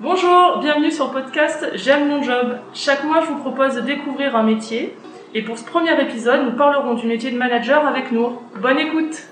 Bonjour, 0.00 0.60
bienvenue 0.60 0.92
sur 0.92 1.06
le 1.06 1.12
podcast 1.12 1.70
J'aime 1.74 2.06
mon 2.06 2.22
job. 2.22 2.58
Chaque 2.72 3.02
mois, 3.02 3.20
je 3.20 3.26
vous 3.26 3.38
propose 3.38 3.74
de 3.74 3.80
découvrir 3.80 4.36
un 4.36 4.44
métier. 4.44 4.94
Et 5.34 5.42
pour 5.42 5.58
ce 5.58 5.64
premier 5.64 6.00
épisode, 6.00 6.44
nous 6.44 6.56
parlerons 6.56 6.94
du 6.94 7.08
métier 7.08 7.32
de 7.32 7.36
manager 7.36 7.84
avec 7.84 8.12
Nour. 8.12 8.40
Bonne 8.62 8.78
écoute 8.78 9.26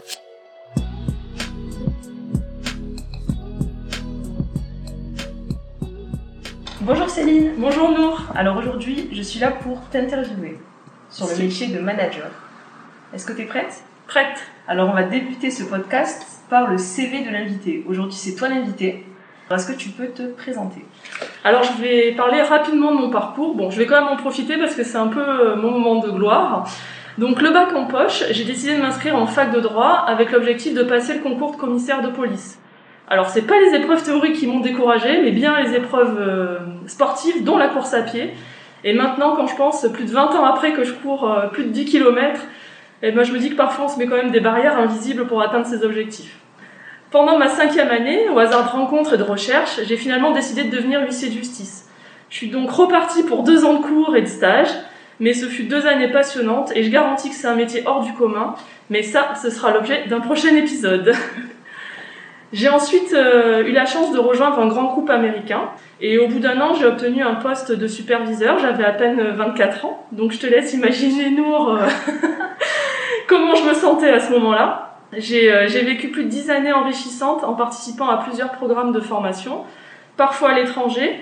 Bonjour 6.81 7.09
Céline. 7.11 7.53
Bonjour 7.59 7.93
Nour. 7.93 8.23
Alors 8.35 8.57
aujourd'hui, 8.57 9.09
je 9.13 9.23
suis 9.23 9.39
là 9.39 9.53
pour 9.53 9.81
t'interviewer 9.91 10.59
sur 11.11 11.29
le 11.29 11.37
métier 11.37 11.69
de 11.69 11.79
manager. 11.79 12.29
Est-ce 13.15 13.25
que 13.25 13.35
tu 13.35 13.43
es 13.43 13.47
prête? 13.47 13.85
Prête 14.09 14.37
Alors 14.67 14.91
on 14.91 14.95
va 14.95 15.05
débuter 15.05 15.53
ce 15.53 15.63
podcast 15.63 16.43
par 16.51 16.69
le 16.69 16.77
CV 16.77 17.23
de 17.23 17.31
l'invité. 17.31 17.85
Aujourd'hui, 17.87 18.19
c'est 18.19 18.35
toi 18.35 18.49
l'invité. 18.49 19.06
Est-ce 19.49 19.71
que 19.71 19.77
tu 19.79 19.91
peux 19.91 20.09
te 20.09 20.23
présenter 20.23 20.85
Alors 21.45 21.63
je 21.63 21.81
vais 21.81 22.13
parler 22.17 22.43
rapidement 22.43 22.93
de 22.93 22.99
mon 22.99 23.11
parcours. 23.11 23.55
Bon, 23.55 23.71
je 23.71 23.79
vais 23.79 23.87
quand 23.87 24.01
même 24.01 24.13
en 24.13 24.17
profiter 24.17 24.57
parce 24.57 24.75
que 24.75 24.83
c'est 24.83 24.99
un 24.99 25.07
peu 25.07 25.21
euh, 25.21 25.57
mon 25.57 25.71
moment 25.71 26.01
de 26.01 26.11
gloire. 26.11 26.69
Donc 27.19 27.41
le 27.41 27.51
bac 27.51 27.73
en 27.75 27.87
poche, 27.87 28.25
j'ai 28.31 28.45
décidé 28.45 28.77
de 28.77 28.83
m'inscrire 28.83 29.15
en 29.15 29.27
fac 29.27 29.53
de 29.53 29.61
droit 29.61 30.05
avec 30.09 30.33
l'objectif 30.33 30.75
de 30.75 30.83
passer 30.83 31.15
le 31.15 31.21
concours 31.21 31.53
de 31.53 31.57
commissaire 31.57 32.03
de 32.03 32.09
police. 32.09 32.59
Alors 33.09 33.29
c'est 33.29 33.47
pas 33.47 33.61
les 33.61 33.77
épreuves 33.77 34.03
théoriques 34.03 34.35
qui 34.35 34.49
m'ont 34.49 34.61
découragé, 34.61 35.23
mais 35.23 35.31
bien 35.31 35.61
les 35.63 35.75
épreuves 35.77 36.19
euh, 36.19 36.59
sportives, 36.89 37.45
dont 37.45 37.57
la 37.57 37.69
course 37.69 37.95
à 37.95 38.03
pied. 38.03 38.35
Et 38.83 38.95
maintenant, 38.95 39.37
quand 39.37 39.47
je 39.47 39.55
pense, 39.55 39.87
plus 39.93 40.07
de 40.07 40.11
20 40.11 40.35
ans 40.35 40.45
après 40.45 40.73
que 40.73 40.83
je 40.83 40.93
cours 40.93 41.31
euh, 41.31 41.47
plus 41.47 41.65
de 41.65 41.71
10 41.71 41.85
km, 41.85 42.41
et 43.03 43.13
ben, 43.13 43.23
je 43.23 43.33
me 43.33 43.39
dis 43.39 43.51
que 43.51 43.57
parfois 43.57 43.85
on 43.85 43.89
se 43.89 43.99
met 43.99 44.07
quand 44.07 44.17
même 44.17 44.33
des 44.33 44.41
barrières 44.41 44.77
invisibles 44.77 45.27
pour 45.27 45.41
atteindre 45.41 45.67
ses 45.67 45.85
objectifs. 45.85 46.37
Pendant 47.17 47.39
ma 47.39 47.49
cinquième 47.49 47.89
année, 47.89 48.29
au 48.29 48.39
hasard 48.39 48.65
de 48.65 48.69
rencontres 48.69 49.15
et 49.15 49.17
de 49.17 49.23
recherches, 49.23 49.81
j'ai 49.89 49.97
finalement 49.97 50.33
décidé 50.33 50.65
de 50.65 50.77
devenir 50.77 51.01
huissier 51.01 51.31
de 51.31 51.33
justice. 51.33 51.89
Je 52.29 52.37
suis 52.37 52.51
donc 52.51 52.71
repartie 52.71 53.23
pour 53.23 53.43
deux 53.43 53.65
ans 53.65 53.73
de 53.73 53.83
cours 53.83 54.15
et 54.17 54.21
de 54.21 54.27
stage, 54.27 54.69
mais 55.19 55.33
ce 55.33 55.47
fut 55.47 55.63
deux 55.63 55.87
années 55.87 56.13
passionnantes 56.13 56.73
et 56.77 56.83
je 56.83 56.91
garantis 56.91 57.31
que 57.31 57.35
c'est 57.35 57.47
un 57.47 57.55
métier 57.55 57.85
hors 57.87 58.05
du 58.05 58.13
commun, 58.13 58.55
mais 58.91 59.03
ça, 59.03 59.33
ce 59.43 59.49
sera 59.49 59.73
l'objet 59.73 60.05
d'un 60.09 60.21
prochain 60.21 60.55
épisode. 60.57 61.15
j'ai 62.53 62.69
ensuite 62.69 63.15
euh, 63.15 63.65
eu 63.65 63.73
la 63.73 63.87
chance 63.87 64.13
de 64.13 64.19
rejoindre 64.19 64.59
un 64.59 64.67
grand 64.67 64.85
groupe 64.85 65.09
américain 65.09 65.71
et 66.03 66.19
au 66.19 66.29
bout 66.29 66.39
d'un 66.39 66.61
an, 66.61 66.75
j'ai 66.75 66.85
obtenu 66.85 67.23
un 67.23 67.37
poste 67.37 67.73
de 67.73 67.87
superviseur, 67.87 68.59
j'avais 68.59 68.85
à 68.85 68.93
peine 68.93 69.23
24 69.23 69.87
ans, 69.87 70.07
donc 70.13 70.33
je 70.33 70.39
te 70.39 70.47
laisse 70.47 70.75
imaginer, 70.75 71.31
Nour, 71.31 71.79
euh, 71.81 71.87
comment 73.27 73.55
je 73.55 73.65
me 73.67 73.73
sentais 73.73 74.11
à 74.11 74.21
ce 74.21 74.31
moment-là. 74.33 74.86
Euh, 75.17 75.67
j'ai 75.69 75.83
vécu 75.83 76.09
plus 76.09 76.25
de 76.25 76.29
dix 76.29 76.51
années 76.51 76.73
enrichissantes 76.73 77.43
en 77.43 77.55
participant 77.55 78.09
à 78.09 78.19
plusieurs 78.19 78.53
programmes 78.53 78.93
de 78.93 79.01
formation, 79.01 79.65
parfois 80.17 80.51
à 80.51 80.55
l'étranger, 80.55 81.21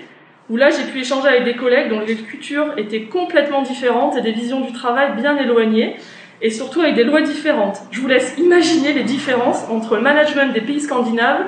où 0.49 0.57
là 0.57 0.69
j'ai 0.69 0.83
pu 0.91 0.99
échanger 0.99 1.27
avec 1.27 1.45
des 1.45 1.55
collègues 1.55 1.89
dont 1.89 2.01
les 2.01 2.15
cultures 2.15 2.73
étaient 2.77 3.03
complètement 3.03 3.61
différentes 3.61 4.17
et 4.17 4.21
des 4.21 4.33
visions 4.33 4.61
du 4.61 4.73
travail 4.73 5.15
bien 5.15 5.37
éloignées, 5.37 5.95
et 6.41 6.49
surtout 6.49 6.81
avec 6.81 6.95
des 6.95 7.05
lois 7.05 7.21
différentes. 7.21 7.79
Je 7.91 8.01
vous 8.01 8.07
laisse 8.07 8.37
imaginer 8.37 8.91
les 8.91 9.03
différences 9.03 9.65
entre 9.69 9.95
le 9.95 10.01
management 10.01 10.53
des 10.53 10.61
pays 10.61 10.81
scandinaves 10.81 11.45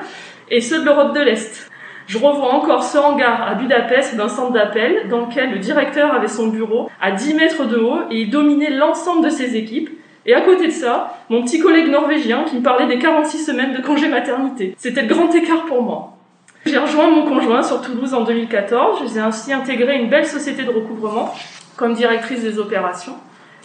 et 0.50 0.62
ceux 0.62 0.80
de 0.80 0.86
l'Europe 0.86 1.14
de 1.14 1.20
l'Est. 1.20 1.70
Je 2.08 2.18
revois 2.18 2.54
encore 2.54 2.84
ce 2.84 2.98
hangar 2.98 3.46
à 3.46 3.56
Budapest 3.56 4.16
d'un 4.16 4.30
centre 4.30 4.54
d'appel 4.54 5.10
dans 5.10 5.26
lequel 5.26 5.52
le 5.52 5.60
directeur 5.60 6.14
avait 6.14 6.30
son 6.30 6.48
bureau 6.48 6.90
à 7.02 7.12
10 7.12 7.34
mètres 7.34 7.66
de 7.66 7.76
haut 7.76 8.00
et 8.10 8.22
il 8.22 8.30
dominait 8.30 8.70
l'ensemble 8.70 9.26
de 9.26 9.30
ses 9.30 9.58
équipes 9.58 9.90
et 10.28 10.34
à 10.34 10.42
côté 10.42 10.68
de 10.68 10.72
ça, 10.72 11.16
mon 11.30 11.42
petit 11.44 11.60
collègue 11.60 11.90
norvégien 11.90 12.44
qui 12.44 12.58
me 12.58 12.62
parlait 12.62 12.86
des 12.86 13.00
46 13.00 13.46
semaines 13.46 13.74
de 13.74 13.82
congé 13.82 14.10
maternité. 14.10 14.76
C'était 14.78 15.04
le 15.04 15.08
grand 15.08 15.34
écart 15.34 15.66
pour 15.66 15.82
moi. 15.82 16.18
J'ai 16.66 16.78
rejoint 16.78 17.10
mon 17.10 17.24
conjoint 17.24 17.64
sur 17.64 17.82
Toulouse 17.82 18.14
en 18.14 18.26
2014. 18.26 19.14
J'ai 19.14 19.22
ainsi 19.22 19.54
intégré 19.54 19.98
une 19.98 20.10
belle 20.10 20.26
société 20.26 20.64
de 20.64 20.70
recouvrement 20.70 21.34
comme 21.78 21.94
directrice 21.94 22.42
des 22.42 22.60
opérations. 22.60 23.16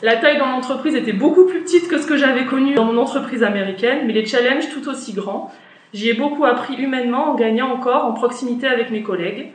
La 0.02 0.16
taille 0.16 0.38
dans 0.38 0.50
l'entreprise 0.50 0.94
était 0.94 1.12
beaucoup 1.12 1.46
plus 1.46 1.62
petite 1.62 1.88
que 1.88 1.98
ce 1.98 2.06
que 2.06 2.16
j'avais 2.16 2.44
connu 2.44 2.75
dans 2.75 2.84
mon 2.84 2.97
entreprise 2.97 3.42
américaine, 3.42 4.06
mais 4.06 4.12
les 4.12 4.25
challenges 4.26 4.69
tout 4.72 4.88
aussi 4.88 5.12
grands. 5.12 5.50
J'y 5.92 6.10
ai 6.10 6.14
beaucoup 6.14 6.44
appris 6.44 6.75
humainement 6.75 7.32
en 7.32 7.34
gagnant 7.34 7.72
encore 7.72 8.04
en 8.04 8.12
proximité 8.12 8.69
avec 8.69 8.91
mes 8.91 9.03
collègues. 9.03 9.53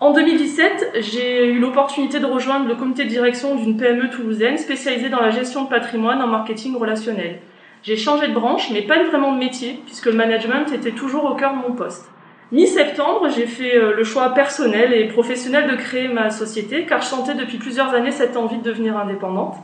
En 0.00 0.12
2017, 0.12 0.98
j'ai 1.00 1.46
eu 1.46 1.58
l'opportunité 1.58 2.20
de 2.20 2.26
rejoindre 2.26 2.68
le 2.68 2.76
comité 2.76 3.02
de 3.02 3.08
direction 3.08 3.56
d'une 3.56 3.76
PME 3.76 4.10
toulousaine 4.10 4.56
spécialisée 4.56 5.08
dans 5.08 5.20
la 5.20 5.30
gestion 5.30 5.64
de 5.64 5.68
patrimoine 5.68 6.22
en 6.22 6.28
marketing 6.28 6.76
relationnel. 6.76 7.40
J'ai 7.82 7.96
changé 7.96 8.28
de 8.28 8.32
branche, 8.32 8.70
mais 8.72 8.82
pas 8.82 9.02
vraiment 9.02 9.32
de 9.32 9.38
métier, 9.38 9.80
puisque 9.86 10.06
le 10.06 10.12
management 10.12 10.70
était 10.72 10.92
toujours 10.92 11.24
au 11.24 11.34
cœur 11.34 11.52
de 11.52 11.68
mon 11.68 11.74
poste. 11.74 12.08
Mi-septembre, 12.52 13.28
j'ai 13.34 13.46
fait 13.46 13.76
euh, 13.76 13.92
le 13.96 14.04
choix 14.04 14.34
personnel 14.34 14.92
et 14.92 15.08
professionnel 15.08 15.68
de 15.68 15.74
créer 15.74 16.06
ma 16.06 16.30
société, 16.30 16.86
car 16.86 17.02
je 17.02 17.06
sentais 17.06 17.34
depuis 17.34 17.58
plusieurs 17.58 17.92
années 17.92 18.12
cette 18.12 18.36
envie 18.36 18.58
de 18.58 18.62
devenir 18.62 18.96
indépendante. 18.96 19.56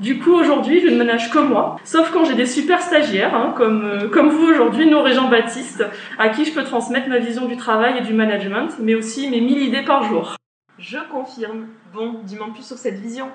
Du 0.00 0.18
coup, 0.18 0.32
aujourd'hui, 0.32 0.80
je 0.80 0.88
ne 0.88 0.96
ménage 0.96 1.30
que 1.30 1.38
moi, 1.38 1.76
sauf 1.84 2.10
quand 2.10 2.24
j'ai 2.24 2.34
des 2.34 2.46
super 2.46 2.80
stagiaires, 2.80 3.34
hein, 3.34 3.54
comme, 3.56 3.84
euh, 3.84 4.08
comme 4.08 4.30
vous 4.30 4.46
aujourd'hui, 4.46 4.86
nos 4.86 5.06
Jean-Baptiste, 5.06 5.84
à 6.18 6.30
qui 6.30 6.44
je 6.44 6.52
peux 6.52 6.64
transmettre 6.64 7.08
ma 7.08 7.18
vision 7.18 7.46
du 7.46 7.56
travail 7.56 7.98
et 7.98 8.00
du 8.00 8.12
management, 8.12 8.70
mais 8.80 8.94
aussi 8.94 9.28
mes 9.28 9.40
1000 9.40 9.62
idées 9.62 9.82
par 9.82 10.02
jour. 10.04 10.36
Je 10.78 10.98
confirme. 11.10 11.66
Bon, 11.94 12.20
dis-moi 12.24 12.48
plus 12.54 12.64
sur 12.64 12.78
cette 12.78 12.98
vision. 12.98 13.28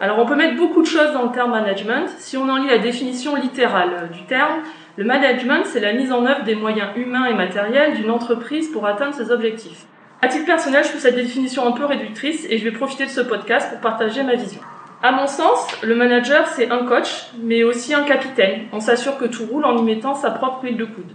Alors, 0.00 0.18
on 0.18 0.26
peut 0.26 0.34
mettre 0.34 0.56
beaucoup 0.56 0.80
de 0.80 0.86
choses 0.86 1.12
dans 1.12 1.24
le 1.24 1.30
terme 1.30 1.52
management. 1.52 2.08
Si 2.18 2.36
on 2.36 2.48
en 2.48 2.56
lit 2.56 2.68
la 2.68 2.78
définition 2.78 3.36
littérale 3.36 4.10
du 4.12 4.24
terme, 4.24 4.62
le 4.96 5.04
management, 5.04 5.64
c'est 5.64 5.80
la 5.80 5.92
mise 5.92 6.10
en 6.10 6.24
œuvre 6.26 6.42
des 6.42 6.54
moyens 6.54 6.88
humains 6.96 7.26
et 7.26 7.34
matériels 7.34 7.94
d'une 7.94 8.10
entreprise 8.10 8.68
pour 8.68 8.86
atteindre 8.86 9.14
ses 9.14 9.30
objectifs. 9.30 9.86
À 10.22 10.28
titre 10.28 10.46
personnel, 10.46 10.82
je 10.84 10.88
trouve 10.88 11.00
cette 11.00 11.16
définition 11.16 11.66
un 11.66 11.72
peu 11.72 11.84
réductrice 11.84 12.46
et 12.48 12.58
je 12.58 12.64
vais 12.64 12.72
profiter 12.72 13.04
de 13.04 13.10
ce 13.10 13.20
podcast 13.20 13.70
pour 13.70 13.80
partager 13.80 14.22
ma 14.22 14.34
vision. 14.34 14.60
À 15.04 15.10
mon 15.10 15.26
sens, 15.26 15.66
le 15.82 15.96
manager, 15.96 16.46
c'est 16.46 16.70
un 16.70 16.84
coach, 16.84 17.26
mais 17.42 17.64
aussi 17.64 17.92
un 17.92 18.04
capitaine. 18.04 18.66
On 18.72 18.78
s'assure 18.78 19.18
que 19.18 19.24
tout 19.24 19.44
roule 19.50 19.64
en 19.64 19.76
y 19.76 19.82
mettant 19.82 20.14
sa 20.14 20.30
propre 20.30 20.62
huile 20.62 20.76
de 20.76 20.84
coude. 20.84 21.10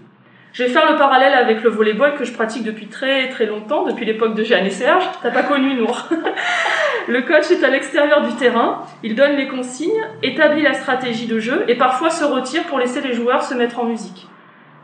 Je 0.51 0.63
vais 0.63 0.69
faire 0.69 0.91
le 0.91 0.97
parallèle 0.97 1.33
avec 1.33 1.63
le 1.63 1.69
volleyball 1.69 2.15
que 2.15 2.25
je 2.25 2.33
pratique 2.33 2.63
depuis 2.63 2.87
très 2.87 3.29
très 3.29 3.45
longtemps, 3.45 3.85
depuis 3.85 4.05
l'époque 4.05 4.35
de 4.35 4.43
Jeanne 4.43 4.65
et 4.65 4.71
Serge. 4.71 5.05
T'as 5.23 5.31
pas 5.31 5.43
connu 5.43 5.73
Nour. 5.75 6.09
le 7.07 7.21
coach 7.21 7.49
est 7.49 7.63
à 7.63 7.69
l'extérieur 7.69 8.27
du 8.27 8.35
terrain, 8.35 8.81
il 9.03 9.15
donne 9.15 9.37
les 9.37 9.47
consignes, 9.47 10.05
établit 10.21 10.63
la 10.63 10.73
stratégie 10.73 11.27
de 11.27 11.39
jeu 11.39 11.63
et 11.69 11.75
parfois 11.75 12.09
se 12.09 12.25
retire 12.25 12.63
pour 12.63 12.79
laisser 12.79 12.99
les 12.99 13.13
joueurs 13.13 13.43
se 13.43 13.53
mettre 13.53 13.79
en 13.79 13.85
musique. 13.85 14.27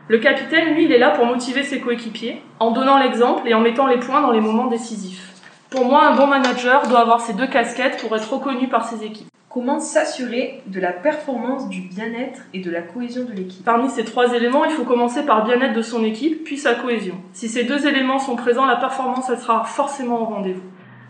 Le 0.08 0.16
capitaine, 0.16 0.74
lui, 0.74 0.84
il 0.84 0.92
est 0.92 0.98
là 0.98 1.10
pour 1.10 1.26
motiver 1.26 1.62
ses 1.62 1.80
coéquipiers, 1.80 2.40
en 2.58 2.70
donnant 2.70 2.98
l'exemple 2.98 3.46
et 3.46 3.52
en 3.52 3.60
mettant 3.60 3.86
les 3.86 3.98
points 3.98 4.22
dans 4.22 4.32
les 4.32 4.40
moments 4.40 4.68
décisifs. 4.68 5.33
Pour 5.74 5.86
moi, 5.86 6.06
un 6.06 6.14
bon 6.14 6.28
manager 6.28 6.86
doit 6.86 7.00
avoir 7.00 7.20
ces 7.20 7.32
deux 7.32 7.48
casquettes 7.48 8.00
pour 8.00 8.14
être 8.14 8.32
reconnu 8.32 8.68
par 8.68 8.88
ses 8.88 9.04
équipes. 9.04 9.26
Comment 9.48 9.80
s'assurer 9.80 10.62
de 10.68 10.78
la 10.78 10.92
performance, 10.92 11.68
du 11.68 11.80
bien-être 11.80 12.42
et 12.54 12.60
de 12.60 12.70
la 12.70 12.80
cohésion 12.80 13.24
de 13.24 13.32
l'équipe? 13.32 13.64
Parmi 13.64 13.90
ces 13.90 14.04
trois 14.04 14.32
éléments, 14.34 14.64
il 14.64 14.70
faut 14.70 14.84
commencer 14.84 15.26
par 15.26 15.44
le 15.44 15.52
bien-être 15.52 15.74
de 15.74 15.82
son 15.82 16.04
équipe, 16.04 16.44
puis 16.44 16.58
sa 16.58 16.76
cohésion. 16.76 17.16
Si 17.32 17.48
ces 17.48 17.64
deux 17.64 17.88
éléments 17.88 18.20
sont 18.20 18.36
présents, 18.36 18.66
la 18.66 18.76
performance 18.76 19.28
elle 19.28 19.38
sera 19.38 19.64
forcément 19.64 20.22
au 20.22 20.26
rendez-vous. 20.26 20.62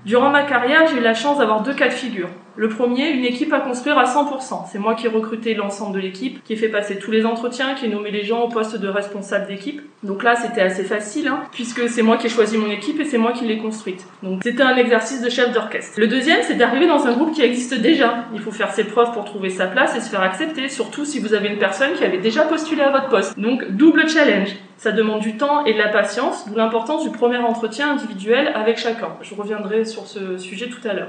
Durant 0.06 0.30
ma 0.30 0.44
carrière, 0.44 0.86
j'ai 0.86 0.96
eu 0.96 1.02
la 1.02 1.12
chance 1.12 1.36
d'avoir 1.36 1.62
deux 1.62 1.74
cas 1.74 1.88
de 1.88 1.92
figure. 1.92 2.30
Le 2.56 2.68
premier, 2.68 3.10
une 3.10 3.24
équipe 3.24 3.52
à 3.52 3.58
construire 3.58 3.98
à 3.98 4.04
100%. 4.04 4.66
C'est 4.70 4.78
moi 4.78 4.94
qui 4.94 5.06
ai 5.06 5.08
recruté 5.08 5.54
l'ensemble 5.54 5.96
de 5.96 6.00
l'équipe, 6.00 6.42
qui 6.44 6.52
ai 6.52 6.56
fait 6.56 6.68
passer 6.68 6.98
tous 6.98 7.10
les 7.10 7.26
entretiens, 7.26 7.74
qui 7.74 7.86
ai 7.86 7.88
nommé 7.88 8.12
les 8.12 8.24
gens 8.24 8.42
au 8.42 8.48
poste 8.48 8.76
de 8.76 8.86
responsable 8.86 9.48
d'équipe. 9.48 9.82
Donc 10.04 10.22
là, 10.22 10.36
c'était 10.36 10.60
assez 10.60 10.84
facile, 10.84 11.26
hein, 11.26 11.42
puisque 11.50 11.88
c'est 11.88 12.02
moi 12.02 12.16
qui 12.16 12.26
ai 12.26 12.30
choisi 12.30 12.56
mon 12.56 12.70
équipe 12.70 13.00
et 13.00 13.04
c'est 13.04 13.18
moi 13.18 13.32
qui 13.32 13.44
l'ai 13.44 13.58
construite. 13.58 14.06
Donc 14.22 14.40
c'était 14.44 14.62
un 14.62 14.76
exercice 14.76 15.20
de 15.20 15.30
chef 15.30 15.52
d'orchestre. 15.52 15.98
Le 15.98 16.06
deuxième, 16.06 16.42
c'est 16.42 16.54
d'arriver 16.54 16.86
dans 16.86 17.04
un 17.06 17.12
groupe 17.12 17.32
qui 17.32 17.42
existe 17.42 17.74
déjà. 17.74 18.26
Il 18.32 18.40
faut 18.40 18.52
faire 18.52 18.70
ses 18.70 18.84
preuves 18.84 19.12
pour 19.12 19.24
trouver 19.24 19.50
sa 19.50 19.66
place 19.66 19.96
et 19.96 20.00
se 20.00 20.08
faire 20.08 20.22
accepter, 20.22 20.68
surtout 20.68 21.04
si 21.04 21.18
vous 21.18 21.34
avez 21.34 21.48
une 21.48 21.58
personne 21.58 21.94
qui 21.94 22.04
avait 22.04 22.18
déjà 22.18 22.42
postulé 22.42 22.82
à 22.82 22.90
votre 22.90 23.08
poste. 23.08 23.36
Donc 23.36 23.68
double 23.72 24.08
challenge. 24.08 24.54
Ça 24.76 24.92
demande 24.92 25.20
du 25.20 25.36
temps 25.36 25.64
et 25.64 25.72
de 25.72 25.78
la 25.78 25.88
patience, 25.88 26.46
d'où 26.46 26.54
l'importance 26.54 27.02
du 27.04 27.10
premier 27.10 27.38
entretien 27.38 27.92
individuel 27.92 28.52
avec 28.54 28.78
chacun. 28.78 29.08
Je 29.22 29.34
reviendrai 29.34 29.84
sur 29.84 30.06
ce 30.06 30.36
sujet 30.36 30.68
tout 30.68 30.86
à 30.86 30.92
l'heure. 30.92 31.08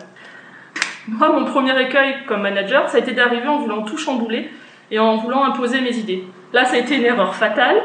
Moi, 1.08 1.30
mon 1.30 1.46
premier 1.46 1.80
écueil 1.82 2.16
comme 2.28 2.42
manager, 2.42 2.90
ça 2.90 2.98
a 2.98 3.00
été 3.00 3.12
d'arriver 3.12 3.48
en 3.48 3.60
voulant 3.60 3.84
tout 3.84 3.98
chambouler 3.98 4.50
et 4.92 5.00
en 5.00 5.18
voulant 5.18 5.44
imposer 5.44 5.82
mes 5.82 5.98
idées. 5.98 6.24
Là, 6.54 6.66
ça 6.66 6.76
a 6.76 6.78
été 6.78 6.96
une 6.96 7.06
erreur 7.06 7.36
fatale, 7.36 7.78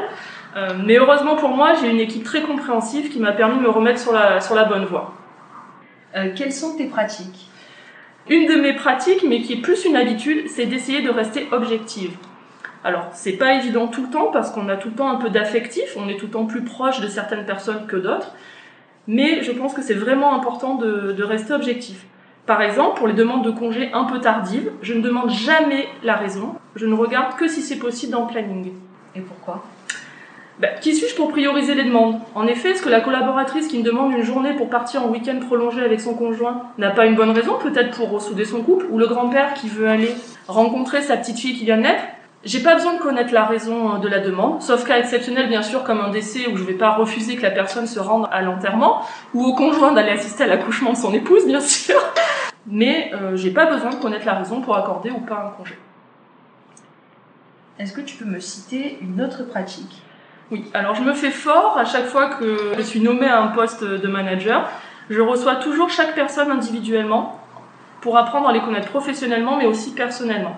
euh, 0.55 0.69
mais 0.85 0.97
heureusement 0.97 1.35
pour 1.35 1.49
moi, 1.49 1.73
j'ai 1.79 1.89
une 1.89 1.99
équipe 1.99 2.23
très 2.23 2.41
compréhensive 2.41 3.09
qui 3.09 3.19
m'a 3.19 3.31
permis 3.31 3.57
de 3.57 3.63
me 3.63 3.69
remettre 3.69 3.99
sur 3.99 4.13
la, 4.13 4.41
sur 4.41 4.55
la 4.55 4.65
bonne 4.65 4.85
voie. 4.85 5.13
Euh, 6.15 6.31
quelles 6.35 6.53
sont 6.53 6.77
tes 6.77 6.87
pratiques? 6.87 7.49
Une 8.29 8.47
de 8.47 8.55
mes 8.55 8.73
pratiques, 8.73 9.23
mais 9.27 9.41
qui 9.41 9.53
est 9.53 9.61
plus 9.61 9.85
une 9.85 9.95
habitude, 9.95 10.47
c'est 10.47 10.65
d'essayer 10.65 11.01
de 11.01 11.09
rester 11.09 11.47
objective. 11.51 12.15
Alors, 12.83 13.09
c'est 13.13 13.33
pas 13.33 13.53
évident 13.53 13.87
tout 13.87 14.03
le 14.03 14.09
temps 14.09 14.31
parce 14.31 14.51
qu'on 14.51 14.67
a 14.69 14.75
tout 14.75 14.89
le 14.89 14.95
temps 14.95 15.09
un 15.09 15.17
peu 15.17 15.29
d'affectif, 15.29 15.95
on 15.97 16.09
est 16.09 16.17
tout 16.17 16.25
le 16.25 16.31
temps 16.31 16.45
plus 16.45 16.63
proche 16.63 16.99
de 16.99 17.07
certaines 17.07 17.45
personnes 17.45 17.85
que 17.87 17.95
d'autres, 17.95 18.33
mais 19.07 19.43
je 19.43 19.51
pense 19.51 19.73
que 19.73 19.81
c'est 19.81 19.93
vraiment 19.93 20.33
important 20.33 20.75
de, 20.75 21.23
rester 21.23 21.53
objectif. 21.53 22.05
Par 22.51 22.61
exemple, 22.63 22.97
pour 22.97 23.07
les 23.07 23.13
demandes 23.13 23.45
de 23.45 23.51
congés 23.51 23.89
un 23.93 24.03
peu 24.03 24.19
tardives, 24.19 24.73
je 24.81 24.93
ne 24.93 24.99
demande 24.99 25.29
jamais 25.29 25.87
la 26.03 26.15
raison, 26.15 26.55
je 26.75 26.85
ne 26.85 26.93
regarde 26.93 27.37
que 27.37 27.47
si 27.47 27.61
c'est 27.61 27.77
possible 27.77 28.11
dans 28.11 28.25
le 28.25 28.27
planning. 28.27 28.73
Et 29.15 29.21
pourquoi? 29.21 29.63
Bah, 30.59 30.67
qui 30.81 30.93
suis-je 30.93 31.15
pour 31.15 31.29
prioriser 31.29 31.75
les 31.75 31.85
demandes? 31.85 32.19
En 32.35 32.47
effet, 32.47 32.71
est-ce 32.71 32.81
que 32.81 32.89
la 32.89 32.99
collaboratrice 32.99 33.69
qui 33.69 33.77
me 33.77 33.83
demande 33.83 34.11
une 34.11 34.23
journée 34.23 34.51
pour 34.51 34.69
partir 34.69 35.01
en 35.01 35.07
week-end 35.07 35.39
prolongé 35.47 35.81
avec 35.81 36.01
son 36.01 36.13
conjoint 36.13 36.63
n'a 36.77 36.89
pas 36.89 37.05
une 37.05 37.15
bonne 37.15 37.31
raison, 37.31 37.53
peut-être 37.57 37.95
pour 37.95 38.09
ressouder 38.09 38.43
son 38.43 38.63
couple 38.63 38.87
Ou 38.89 38.99
le 38.99 39.07
grand-père 39.07 39.53
qui 39.53 39.69
veut 39.69 39.87
aller 39.87 40.13
rencontrer 40.49 41.01
sa 41.01 41.15
petite 41.15 41.39
fille 41.39 41.57
qui 41.57 41.63
vient 41.63 41.77
de 41.77 41.83
naître? 41.83 42.03
J'ai 42.43 42.59
pas 42.59 42.73
besoin 42.75 42.95
de 42.95 42.99
connaître 42.99 43.33
la 43.33 43.45
raison 43.45 43.99
de 43.99 44.07
la 44.09 44.19
demande, 44.19 44.61
sauf 44.61 44.83
cas 44.83 44.97
exceptionnel 44.97 45.47
bien 45.47 45.61
sûr 45.61 45.83
comme 45.83 46.01
un 46.01 46.09
décès 46.09 46.47
où 46.51 46.57
je 46.57 46.63
vais 46.63 46.73
pas 46.73 46.91
refuser 46.95 47.35
que 47.37 47.43
la 47.43 47.51
personne 47.51 47.85
se 47.85 47.99
rende 47.99 48.27
à 48.31 48.41
l'enterrement, 48.41 49.05
ou 49.35 49.45
au 49.45 49.53
conjoint 49.53 49.93
d'aller 49.93 50.11
assister 50.11 50.43
à 50.43 50.47
l'accouchement 50.47 50.91
de 50.91 50.97
son 50.97 51.13
épouse 51.13 51.45
bien 51.45 51.59
sûr. 51.61 51.95
Mais 52.67 53.11
euh, 53.13 53.35
j'ai 53.35 53.51
pas 53.51 53.65
besoin 53.65 53.91
de 53.91 53.95
connaître 53.95 54.25
la 54.25 54.35
raison 54.35 54.61
pour 54.61 54.75
accorder 54.75 55.09
ou 55.09 55.19
pas 55.19 55.45
un 55.47 55.57
congé. 55.57 55.77
Est-ce 57.79 57.93
que 57.93 58.01
tu 58.01 58.15
peux 58.15 58.25
me 58.25 58.39
citer 58.39 58.99
une 59.01 59.21
autre 59.21 59.43
pratique? 59.43 60.01
Oui, 60.51 60.65
alors 60.73 60.95
je 60.95 61.01
me 61.01 61.13
fais 61.13 61.31
fort 61.31 61.77
à 61.77 61.85
chaque 61.85 62.05
fois 62.05 62.29
que 62.29 62.73
je 62.77 62.81
suis 62.81 62.99
nommée 62.99 63.27
à 63.27 63.41
un 63.41 63.47
poste 63.47 63.83
de 63.83 64.07
manager. 64.07 64.69
Je 65.09 65.21
reçois 65.21 65.55
toujours 65.55 65.89
chaque 65.89 66.13
personne 66.13 66.51
individuellement 66.51 67.39
pour 68.01 68.17
apprendre 68.17 68.49
à 68.49 68.53
les 68.53 68.61
connaître 68.61 68.89
professionnellement 68.89 69.57
mais 69.57 69.65
aussi 69.65 69.93
personnellement. 69.93 70.57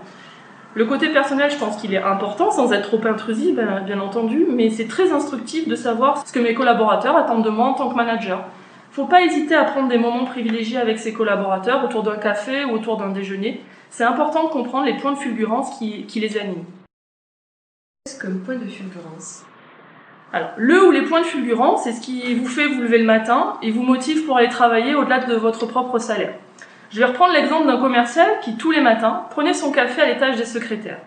Le 0.76 0.86
côté 0.86 1.10
personnel, 1.10 1.52
je 1.52 1.58
pense 1.58 1.78
qu'il 1.78 1.94
est 1.94 2.02
important, 2.02 2.50
sans 2.50 2.74
être 2.74 2.90
trop 2.90 3.08
intrusif, 3.08 3.56
bien, 3.56 4.00
entendu, 4.00 4.48
mais 4.50 4.72
c'est 4.72 4.88
très 4.88 5.12
instructif 5.14 5.68
de 5.68 5.76
savoir 5.76 6.26
ce 6.26 6.34
que 6.34 6.40
mes 6.40 6.56
collaborateurs 6.56 7.16
attendent 7.16 7.46
de 7.46 7.52
moi 7.52 7.68
en 7.68 7.74
tant 7.74 7.90
que 7.90 7.96
manager. 7.96 8.44
Faut 8.94 9.06
pas 9.06 9.24
hésiter 9.24 9.56
à 9.56 9.64
prendre 9.64 9.90
des 9.90 9.98
moments 9.98 10.26
privilégiés 10.26 10.78
avec 10.78 11.00
ses 11.00 11.14
collaborateurs 11.14 11.84
autour 11.84 12.04
d'un 12.04 12.18
café 12.18 12.64
ou 12.64 12.74
autour 12.74 12.98
d'un 12.98 13.10
déjeuner. 13.10 13.60
C'est 13.90 14.04
important 14.04 14.44
de 14.44 14.50
comprendre 14.50 14.86
les 14.86 14.96
points 14.98 15.14
de 15.14 15.18
fulgurance 15.18 15.80
qui, 15.80 16.06
qui 16.06 16.20
les 16.20 16.38
animent. 16.38 16.66
Qu'est-ce 18.06 18.20
que 18.20 18.28
point 18.28 18.54
de 18.54 18.68
fulgurance? 18.68 19.46
Alors, 20.32 20.52
le 20.58 20.88
ou 20.88 20.92
les 20.92 21.02
points 21.02 21.22
de 21.22 21.26
fulgurance, 21.26 21.86
c'est 21.86 21.94
ce 21.94 22.02
qui 22.02 22.36
vous 22.36 22.46
fait 22.46 22.68
vous 22.68 22.82
lever 22.82 23.00
le 23.00 23.06
matin 23.06 23.58
et 23.64 23.72
vous 23.72 23.82
motive 23.82 24.28
pour 24.28 24.38
aller 24.38 24.50
travailler 24.50 24.94
au-delà 24.94 25.22
de 25.22 25.34
votre 25.34 25.66
propre 25.66 25.98
salaire. 25.98 26.36
Je 26.92 27.00
vais 27.00 27.06
reprendre 27.06 27.34
l'exemple 27.34 27.66
d'un 27.66 27.80
commercial 27.80 28.28
qui, 28.44 28.58
tous 28.58 28.70
les 28.70 28.82
matins, 28.82 29.26
prenait 29.32 29.56
son 29.56 29.72
café 29.72 30.04
à 30.04 30.06
l'étage 30.06 30.36
des 30.36 30.46
secrétaires. 30.46 31.00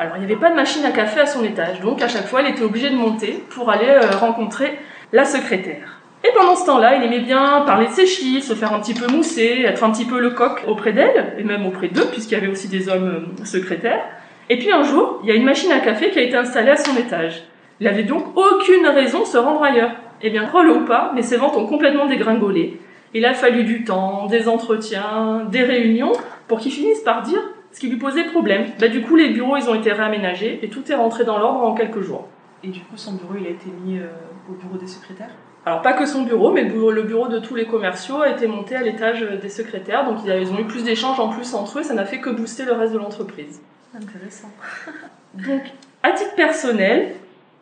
Alors, 0.00 0.16
il 0.16 0.18
n'y 0.18 0.24
avait 0.24 0.40
pas 0.40 0.50
de 0.50 0.56
machine 0.56 0.84
à 0.84 0.90
café 0.90 1.20
à 1.20 1.26
son 1.26 1.44
étage, 1.44 1.80
donc 1.82 2.02
à 2.02 2.08
chaque 2.08 2.26
fois, 2.26 2.42
il 2.42 2.48
était 2.48 2.64
obligé 2.64 2.90
de 2.90 2.96
monter 2.96 3.44
pour 3.50 3.70
aller 3.70 3.90
euh, 3.90 4.10
rencontrer 4.16 4.76
la 5.12 5.24
secrétaire. 5.24 6.01
Et 6.24 6.28
pendant 6.34 6.54
ce 6.54 6.64
temps-là, 6.66 6.96
il 6.96 7.02
aimait 7.02 7.20
bien 7.20 7.62
parler 7.66 7.86
de 7.86 7.92
ses 7.92 8.06
chiffres, 8.06 8.46
se 8.46 8.54
faire 8.54 8.72
un 8.72 8.80
petit 8.80 8.94
peu 8.94 9.10
mousser, 9.10 9.64
être 9.66 9.82
un 9.82 9.90
petit 9.90 10.04
peu 10.04 10.20
le 10.20 10.30
coq 10.30 10.62
auprès 10.68 10.92
d'elle, 10.92 11.34
et 11.36 11.42
même 11.42 11.66
auprès 11.66 11.88
d'eux, 11.88 12.06
puisqu'il 12.12 12.34
y 12.34 12.36
avait 12.36 12.48
aussi 12.48 12.68
des 12.68 12.88
hommes 12.88 13.34
euh, 13.40 13.44
secrétaires. 13.44 14.04
Et 14.48 14.58
puis 14.58 14.70
un 14.70 14.84
jour, 14.84 15.20
il 15.22 15.28
y 15.28 15.32
a 15.32 15.34
une 15.34 15.44
machine 15.44 15.72
à 15.72 15.80
café 15.80 16.10
qui 16.10 16.18
a 16.18 16.22
été 16.22 16.36
installée 16.36 16.70
à 16.70 16.76
son 16.76 16.96
étage. 16.96 17.42
Il 17.80 17.86
n'avait 17.86 18.04
donc 18.04 18.36
aucune 18.36 18.86
raison 18.86 19.20
de 19.20 19.24
se 19.24 19.38
rendre 19.38 19.62
ailleurs. 19.62 19.92
Eh 20.20 20.30
bien, 20.30 20.46
crois 20.46 20.64
ou 20.64 20.84
pas, 20.84 21.10
mais 21.14 21.22
ses 21.22 21.36
ventes 21.36 21.56
ont 21.56 21.66
complètement 21.66 22.06
dégringolé. 22.06 22.78
Il 23.14 23.24
a 23.26 23.34
fallu 23.34 23.64
du 23.64 23.82
temps, 23.82 24.26
des 24.26 24.48
entretiens, 24.48 25.46
des 25.50 25.64
réunions 25.64 26.12
pour 26.46 26.60
qu'il 26.60 26.70
finisse 26.70 27.00
par 27.00 27.22
dire 27.22 27.40
ce 27.72 27.80
qui 27.80 27.88
lui 27.88 27.96
posait 27.96 28.24
problème. 28.24 28.66
Bah, 28.78 28.88
du 28.88 29.02
coup, 29.02 29.16
les 29.16 29.30
bureaux, 29.30 29.56
ils 29.56 29.68
ont 29.68 29.74
été 29.74 29.90
réaménagés 29.92 30.60
et 30.62 30.68
tout 30.68 30.90
est 30.90 30.94
rentré 30.94 31.24
dans 31.24 31.38
l'ordre 31.38 31.64
en 31.64 31.74
quelques 31.74 32.02
jours. 32.02 32.28
Et 32.62 32.68
du 32.68 32.80
coup, 32.80 32.96
son 32.96 33.14
bureau, 33.14 33.34
il 33.40 33.46
a 33.46 33.50
été 33.50 33.66
mis 33.84 33.98
euh, 33.98 34.06
au 34.48 34.54
bureau 34.54 34.76
des 34.78 34.86
secrétaires? 34.86 35.30
Alors, 35.64 35.80
pas 35.82 35.92
que 35.92 36.06
son 36.06 36.22
bureau, 36.22 36.50
mais 36.50 36.64
le 36.64 37.02
bureau, 37.02 37.28
de 37.28 37.38
tous 37.38 37.54
les 37.54 37.66
commerciaux 37.66 38.20
a 38.20 38.30
été 38.30 38.46
monté 38.46 38.74
à 38.74 38.82
l'étage 38.82 39.20
des 39.20 39.48
secrétaires. 39.48 40.04
Donc, 40.04 40.18
ils 40.24 40.50
ont 40.50 40.58
eu 40.58 40.64
plus 40.64 40.82
d'échanges 40.82 41.20
en 41.20 41.28
plus 41.28 41.54
entre 41.54 41.78
eux. 41.78 41.82
Ça 41.82 41.94
n'a 41.94 42.04
fait 42.04 42.18
que 42.18 42.30
booster 42.30 42.64
le 42.64 42.72
reste 42.72 42.92
de 42.92 42.98
l'entreprise. 42.98 43.60
Intéressant. 43.94 44.48
donc, 45.34 45.62
à 46.02 46.10
titre 46.12 46.34
personnel, 46.34 47.12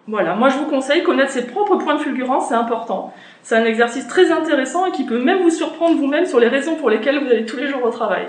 voilà, 0.07 0.35
moi 0.35 0.49
je 0.49 0.59
vous 0.59 0.65
conseille 0.65 1.03
connaître 1.03 1.31
ses 1.31 1.47
propres 1.47 1.77
points 1.77 1.95
de 1.95 2.01
fulgurance, 2.01 2.49
c'est 2.49 2.55
important. 2.55 3.13
C'est 3.43 3.55
un 3.55 3.65
exercice 3.65 4.09
très 4.09 4.33
intéressant 4.33 4.87
et 4.87 4.93
qui 4.93 5.05
peut 5.05 5.23
même 5.23 5.43
vous 5.43 5.51
surprendre 5.51 5.97
vous-même 5.97 6.25
sur 6.25 6.41
les 6.41 6.49
raisons 6.49 6.75
pour 6.77 6.91
lesquelles 6.91 7.23
vous 7.23 7.31
allez 7.31 7.45
tous 7.45 7.57
les 7.57 7.69
jours 7.69 7.85
au 7.85 7.91
travail. 7.91 8.27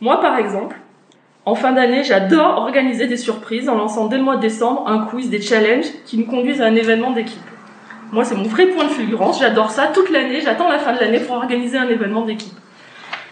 Moi 0.00 0.20
par 0.20 0.38
exemple, 0.38 0.76
en 1.44 1.54
fin 1.54 1.72
d'année, 1.72 2.04
j'adore 2.04 2.58
organiser 2.58 3.06
des 3.08 3.16
surprises 3.16 3.68
en 3.68 3.74
lançant 3.74 4.06
dès 4.06 4.16
le 4.16 4.22
mois 4.22 4.36
de 4.36 4.42
décembre 4.42 4.84
un 4.86 5.06
quiz, 5.06 5.28
des 5.28 5.40
challenges 5.40 5.86
qui 6.06 6.18
me 6.18 6.24
conduisent 6.24 6.62
à 6.62 6.66
un 6.66 6.74
événement 6.74 7.10
d'équipe. 7.10 7.40
Moi, 8.12 8.24
c'est 8.24 8.34
mon 8.34 8.44
vrai 8.44 8.66
point 8.66 8.84
de 8.84 8.90
fulgurance, 8.90 9.40
j'adore 9.40 9.70
ça 9.70 9.88
toute 9.88 10.10
l'année, 10.10 10.40
j'attends 10.40 10.68
la 10.68 10.78
fin 10.78 10.94
de 10.94 11.00
l'année 11.00 11.20
pour 11.20 11.36
organiser 11.36 11.76
un 11.76 11.88
événement 11.88 12.22
d'équipe. 12.22 12.54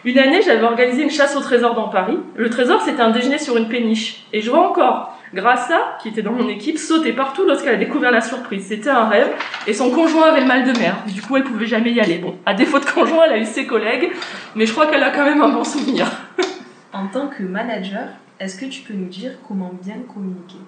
Une 0.04 0.18
année, 0.18 0.40
j'avais 0.40 0.62
organisé 0.62 1.02
une 1.02 1.10
chasse 1.10 1.34
au 1.34 1.40
trésor 1.40 1.74
dans 1.74 1.88
Paris. 1.88 2.16
Le 2.36 2.48
trésor, 2.48 2.80
c'était 2.82 3.02
un 3.02 3.10
déjeuner 3.10 3.38
sur 3.38 3.56
une 3.56 3.68
péniche. 3.68 4.24
Et 4.32 4.40
je 4.40 4.50
vois 4.50 4.68
encore 4.68 5.18
Grassa, 5.34 5.96
qui 6.00 6.08
était 6.08 6.22
dans 6.22 6.30
mon 6.30 6.48
équipe, 6.48 6.78
sautait 6.78 7.12
partout 7.12 7.44
lorsqu'elle 7.44 7.74
a 7.74 7.78
découvert 7.78 8.12
la 8.12 8.20
surprise. 8.20 8.66
C'était 8.68 8.90
un 8.90 9.08
rêve. 9.08 9.28
Et 9.66 9.72
son 9.72 9.90
conjoint 9.90 10.28
avait 10.28 10.44
mal 10.44 10.64
de 10.64 10.78
mer. 10.78 10.96
Du 11.08 11.20
coup, 11.22 11.36
elle 11.36 11.42
pouvait 11.42 11.66
jamais 11.66 11.90
y 11.90 12.00
aller. 12.00 12.18
Bon, 12.18 12.36
à 12.46 12.54
défaut 12.54 12.78
de 12.78 12.84
conjoint, 12.84 13.24
elle 13.26 13.32
a 13.32 13.38
eu 13.38 13.44
ses 13.44 13.66
collègues. 13.66 14.12
Mais 14.54 14.64
je 14.64 14.72
crois 14.72 14.86
qu'elle 14.86 15.02
a 15.02 15.10
quand 15.10 15.24
même 15.24 15.42
un 15.42 15.48
bon 15.48 15.64
souvenir. 15.64 16.06
en 16.92 17.08
tant 17.08 17.26
que 17.26 17.42
manager, 17.42 18.06
est-ce 18.38 18.60
que 18.60 18.66
tu 18.66 18.82
peux 18.82 18.94
nous 18.94 19.08
dire 19.08 19.32
comment 19.48 19.72
bien 19.82 19.96
communiquer? 20.12 20.58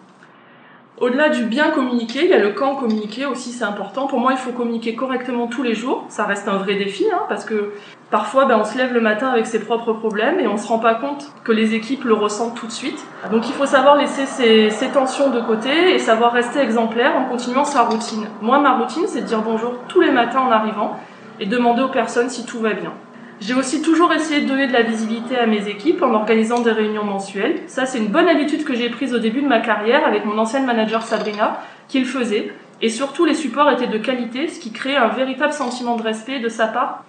Au-delà 1.01 1.29
du 1.29 1.45
bien 1.45 1.71
communiquer, 1.71 2.25
il 2.25 2.31
y 2.31 2.35
a 2.35 2.39
le 2.39 2.51
quand 2.51 2.77
communiquer 2.77 3.27
aussi, 3.27 3.53
c'est 3.53 3.65
important. 3.65 4.07
Pour 4.07 4.21
moi, 4.21 4.33
il 4.33 4.39
faut 4.39 4.53
communiquer 4.53 4.95
correctement 4.95 5.47
tous 5.47 5.63
les 5.63 5.75
jours. 5.75 6.05
Ça 6.09 6.25
reste 6.25 6.49
un 6.49 6.57
vrai 6.57 6.75
défi, 6.75 7.07
hein, 7.13 7.21
parce 7.29 7.45
que 7.45 7.73
parfois, 8.11 8.47
ben, 8.47 8.59
on 8.61 8.65
se 8.65 8.77
lève 8.77 8.93
le 8.93 9.01
matin 9.01 9.29
avec 9.29 9.47
ses 9.47 9.61
propres 9.61 9.93
problèmes 9.93 10.41
et 10.41 10.47
on 10.47 10.57
se 10.57 10.67
rend 10.67 10.79
pas 10.79 10.95
compte 10.95 11.31
que 11.45 11.53
les 11.53 11.75
équipes 11.75 12.05
le 12.05 12.15
ressentent 12.15 12.55
tout 12.55 12.67
de 12.67 12.73
suite. 12.73 12.99
Donc, 13.31 13.49
il 13.49 13.55
faut 13.55 13.67
savoir 13.67 13.97
laisser 13.97 14.27
ces, 14.27 14.71
ces 14.71 14.89
tensions 14.89 15.31
de 15.31 15.41
côté 15.41 15.95
et 15.95 15.99
savoir 15.99 16.33
rester 16.33 16.61
exemplaire 16.61 17.17
en 17.17 17.25
continuant 17.25 17.65
sa 17.65 17.83
routine. 17.83 18.27
Moi, 18.43 18.59
ma 18.59 18.75
routine, 18.75 19.05
c'est 19.07 19.21
de 19.21 19.27
dire 19.27 19.43
bonjour 19.43 19.75
tous 19.89 20.01
les 20.01 20.11
matins 20.11 20.41
en 20.41 20.51
arrivant 20.51 20.99
et 21.41 21.47
demander 21.47 21.83
aux 21.83 21.89
personnes 21.89 22.29
si 22.29 22.45
tout 22.45 22.59
va 22.59 22.73
bien. 22.73 22.93
J'ai 23.41 23.55
aussi 23.55 23.83
toujours 23.83 24.13
essayé 24.13 24.41
de 24.41 24.49
donner 24.49 24.67
de 24.67 24.73
la 24.73 24.83
visibilité 24.83 25.39
à 25.39 25.47
mes 25.47 25.69
équipes 25.69 26.03
en 26.03 26.13
organisant 26.13 26.61
des 26.61 26.73
réunions 26.73 27.05
mensuelles. 27.05 27.61
Ça, 27.69 27.87
c'est 27.87 27.99
une 27.99 28.09
bonne 28.09 28.29
habitude 28.29 28.65
que 28.65 28.75
j'ai 28.75 28.91
prise 28.91 29.15
au 29.15 29.19
début 29.19 29.43
de 29.43 29.47
ma 29.47 29.61
carrière 29.61 30.05
avec 30.07 30.25
mon 30.25 30.37
ancienne 30.39 30.67
manager 30.67 31.03
Sabrina, 31.03 31.61
qui 31.87 32.01
le 32.01 32.07
faisait. 32.07 32.53
Et 32.83 32.89
surtout, 32.89 33.25
les 33.25 33.35
supports 33.35 33.71
étaient 33.71 33.87
de 33.87 33.99
qualité, 33.99 34.49
ce 34.49 34.59
qui 34.59 34.73
créait 34.73 34.97
un 34.97 35.09
véritable 35.09 35.53
sentiment 35.53 35.97
de 35.97 36.03
respect 36.03 36.41
de 36.41 36.49
sa 36.49 36.67
part. 36.67 37.05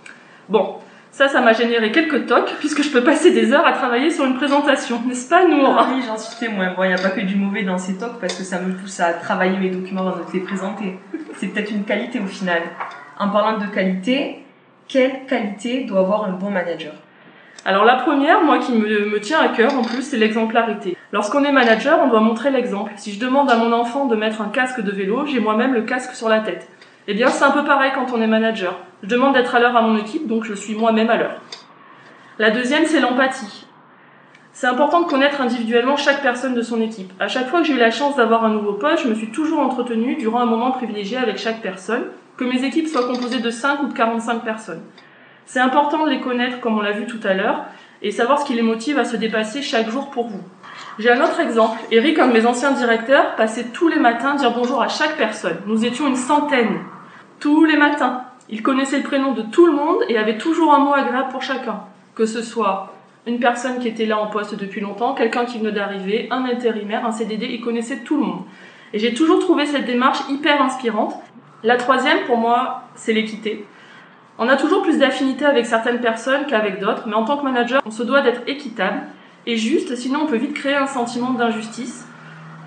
Bon, 0.49 0.75
ça, 1.11 1.27
ça 1.27 1.41
m'a 1.41 1.53
généré 1.53 1.91
quelques 1.91 2.27
tocs, 2.27 2.53
puisque 2.59 2.83
je 2.83 2.89
peux 2.89 3.03
passer 3.03 3.31
des 3.31 3.51
heures 3.51 3.65
à 3.65 3.73
travailler 3.73 4.11
sur 4.11 4.25
une 4.25 4.35
présentation, 4.35 5.01
n'est-ce 5.07 5.27
pas, 5.27 5.47
Nour 5.47 5.83
Oui, 5.91 6.03
j'en 6.05 6.17
suis 6.17 6.37
témoin. 6.37 6.73
Bon, 6.75 6.83
il 6.83 6.89
n'y 6.89 6.93
a 6.93 6.99
pas 6.99 7.09
que 7.09 7.21
du 7.21 7.35
mauvais 7.35 7.63
dans 7.63 7.79
ces 7.79 7.97
tocs, 7.97 8.19
parce 8.21 8.35
que 8.35 8.43
ça 8.43 8.59
me 8.59 8.73
pousse 8.73 8.99
à 8.99 9.13
travailler 9.13 9.57
mes 9.57 9.69
documents 9.69 10.07
avant 10.07 10.17
de 10.17 10.31
les 10.31 10.41
présenter. 10.41 10.99
C'est 11.37 11.47
peut-être 11.47 11.71
une 11.71 11.85
qualité 11.85 12.19
au 12.19 12.27
final. 12.27 12.61
En 13.17 13.29
parlant 13.29 13.57
de 13.57 13.65
qualité, 13.65 14.43
quelle 14.89 15.25
qualité 15.27 15.83
doit 15.85 15.99
avoir 15.99 16.25
un 16.25 16.31
bon 16.31 16.49
manager? 16.49 16.93
Alors 17.63 17.85
la 17.85 17.95
première, 17.95 18.41
moi 18.41 18.57
qui 18.57 18.73
me, 18.73 19.19
tient 19.19 19.39
à 19.39 19.49
cœur 19.49 19.73
en 19.77 19.83
plus, 19.83 20.01
c'est 20.01 20.17
l'exemplarité. 20.17 20.97
Lorsqu'on 21.11 21.43
est 21.43 21.51
manager, 21.51 21.99
on 22.03 22.07
doit 22.07 22.21
montrer 22.21 22.49
l'exemple. 22.49 22.91
Si 22.97 23.13
je 23.13 23.19
demande 23.19 23.51
à 23.51 23.55
mon 23.55 23.71
enfant 23.71 24.07
de 24.07 24.15
mettre 24.15 24.41
un 24.41 24.49
casque 24.49 24.81
de 24.81 24.91
vélo, 24.91 25.25
j'ai 25.27 25.39
moi-même 25.39 25.73
le 25.73 25.83
casque 25.83 26.15
sur 26.15 26.27
la 26.27 26.39
tête. 26.39 26.67
Eh 27.07 27.13
bien 27.13 27.27
c'est 27.27 27.43
un 27.43 27.51
peu 27.51 27.63
pareil 27.63 27.91
quand 27.93 28.07
on 28.13 28.21
est 28.21 28.27
manager. 28.27 28.79
Je 29.03 29.07
demande 29.07 29.33
d'être 29.35 29.53
à 29.53 29.59
l'heure 29.59 29.77
à 29.77 29.81
mon 29.81 29.97
équipe, 29.97 30.27
donc 30.27 30.43
je 30.43 30.53
suis 30.53 30.75
moi-même 30.75 31.09
à 31.09 31.17
l'heure. 31.17 31.39
La 32.39 32.49
deuxième, 32.49 32.85
c'est 32.85 32.99
l'empathie. 32.99 33.67
C'est 34.53 34.67
important 34.67 35.01
de 35.01 35.07
connaître 35.07 35.39
individuellement 35.39 35.97
chaque 35.97 36.21
personne 36.21 36.55
de 36.55 36.61
son 36.61 36.81
équipe. 36.81 37.13
À 37.19 37.27
chaque 37.27 37.47
fois 37.47 37.61
que 37.61 37.67
j'ai 37.67 37.73
eu 37.73 37.79
la 37.79 37.91
chance 37.91 38.15
d'avoir 38.15 38.43
un 38.43 38.49
nouveau 38.49 38.73
poste, 38.73 39.03
je 39.03 39.09
me 39.09 39.15
suis 39.15 39.29
toujours 39.31 39.59
entretenue 39.59 40.15
durant 40.15 40.39
un 40.39 40.45
moment 40.45 40.71
privilégié 40.71 41.17
avec 41.17 41.37
chaque 41.37 41.61
personne 41.61 42.05
que 42.39 42.45
mes 42.45 42.63
équipes 42.63 42.87
soient 42.87 43.05
composées 43.05 43.39
de 43.39 43.49
5 43.49 43.83
ou 43.83 43.87
de 43.87 43.93
45 43.93 44.45
personnes. 44.45 44.81
C'est 45.45 45.59
important 45.59 46.05
de 46.05 46.09
les 46.09 46.21
connaître 46.21 46.61
comme 46.61 46.77
on 46.77 46.81
l'a 46.81 46.93
vu 46.93 47.05
tout 47.05 47.19
à 47.23 47.33
l'heure 47.33 47.65
et 48.01 48.11
savoir 48.11 48.39
ce 48.39 48.45
qui 48.45 48.53
les 48.53 48.61
motive 48.61 48.97
à 48.97 49.03
se 49.03 49.17
dépasser 49.17 49.61
chaque 49.61 49.89
jour 49.89 50.09
pour 50.09 50.29
vous. 50.29 50.39
J'ai 50.99 51.11
un 51.11 51.21
autre 51.21 51.41
exemple. 51.41 51.77
Eric, 51.91 52.17
un 52.17 52.27
de 52.27 52.33
mes 52.33 52.45
anciens 52.45 52.71
directeurs, 52.71 53.35
passait 53.35 53.65
tous 53.73 53.89
les 53.89 53.99
matins 53.99 54.35
dire 54.35 54.53
bonjour 54.53 54.81
à 54.81 54.87
chaque 54.87 55.17
personne. 55.17 55.57
Nous 55.65 55.83
étions 55.83 56.07
une 56.07 56.15
centaine. 56.15 56.79
Tous 57.41 57.65
les 57.65 57.75
matins. 57.75 58.23
Il 58.47 58.63
connaissait 58.63 58.97
le 58.97 59.03
prénom 59.03 59.33
de 59.33 59.41
tout 59.41 59.65
le 59.65 59.73
monde 59.73 59.97
et 60.07 60.17
avait 60.17 60.37
toujours 60.37 60.73
un 60.73 60.79
mot 60.79 60.93
agréable 60.93 61.29
pour 61.31 61.43
chacun. 61.43 61.81
Que 62.15 62.25
ce 62.25 62.41
soit 62.41 62.93
une 63.27 63.39
personne 63.39 63.79
qui 63.79 63.89
était 63.89 64.05
là 64.05 64.17
en 64.17 64.27
poste 64.27 64.55
depuis 64.55 64.79
longtemps, 64.79 65.13
quelqu'un 65.13 65.43
qui 65.43 65.59
venait 65.59 65.73
d'arriver, 65.73 66.29
un 66.31 66.45
intérimaire, 66.45 67.05
un 67.05 67.11
CDD, 67.11 67.47
il 67.47 67.59
connaissait 67.59 67.99
tout 67.99 68.15
le 68.15 68.23
monde. 68.23 68.43
Et 68.93 68.99
j'ai 68.99 69.13
toujours 69.13 69.39
trouvé 69.39 69.65
cette 69.65 69.85
démarche 69.85 70.19
hyper 70.29 70.61
inspirante 70.61 71.21
la 71.63 71.75
troisième, 71.75 72.19
pour 72.25 72.37
moi, 72.37 72.83
c'est 72.95 73.13
l'équité. 73.13 73.65
On 74.37 74.47
a 74.47 74.55
toujours 74.55 74.81
plus 74.81 74.97
d'affinité 74.97 75.45
avec 75.45 75.65
certaines 75.65 75.99
personnes 75.99 76.45
qu'avec 76.47 76.79
d'autres, 76.79 77.03
mais 77.07 77.15
en 77.15 77.25
tant 77.25 77.37
que 77.37 77.43
manager, 77.43 77.81
on 77.85 77.91
se 77.91 78.03
doit 78.03 78.21
d'être 78.21 78.41
équitable 78.47 79.01
et 79.45 79.57
juste, 79.57 79.95
sinon 79.95 80.21
on 80.23 80.27
peut 80.27 80.37
vite 80.37 80.53
créer 80.53 80.75
un 80.75 80.87
sentiment 80.87 81.31
d'injustice 81.31 82.07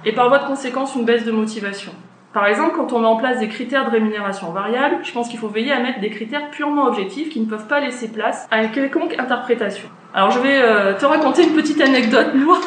et 0.05 0.13
par 0.13 0.29
voie 0.29 0.39
de 0.39 0.45
conséquence 0.45 0.95
une 0.95 1.05
baisse 1.05 1.25
de 1.25 1.33
motivation. 1.33 1.93
Par 2.35 2.47
exemple, 2.47 2.77
quand 2.77 2.93
on 2.93 3.01
met 3.01 3.07
en 3.07 3.17
place 3.17 3.39
des 3.39 3.49
critères 3.49 3.85
de 3.85 3.91
rémunération 3.91 4.53
variable, 4.53 4.97
je 5.03 5.13
pense 5.13 5.29
qu'il 5.29 5.39
faut 5.39 5.49
veiller 5.49 5.73
à 5.73 5.81
mettre 5.81 6.01
des 6.01 6.11
critères 6.11 6.51
purement 6.51 6.87
objectifs 6.87 7.29
qui 7.29 7.41
ne 7.41 7.47
peuvent 7.47 7.67
pas 7.67 7.81
laisser 7.81 8.09
place 8.09 8.49
à 8.51 8.63
une 8.63 8.71
quelconque 8.71 9.19
interprétation. 9.19 9.89
Alors 10.15 10.31
je 10.31 10.41
vais 10.41 10.61
euh, 10.61 10.95
te 10.95 11.07
raconter 11.07 11.45
une 11.45 11.55
petite 11.55 11.81
anecdote, 11.81 12.35
moi. 12.35 12.59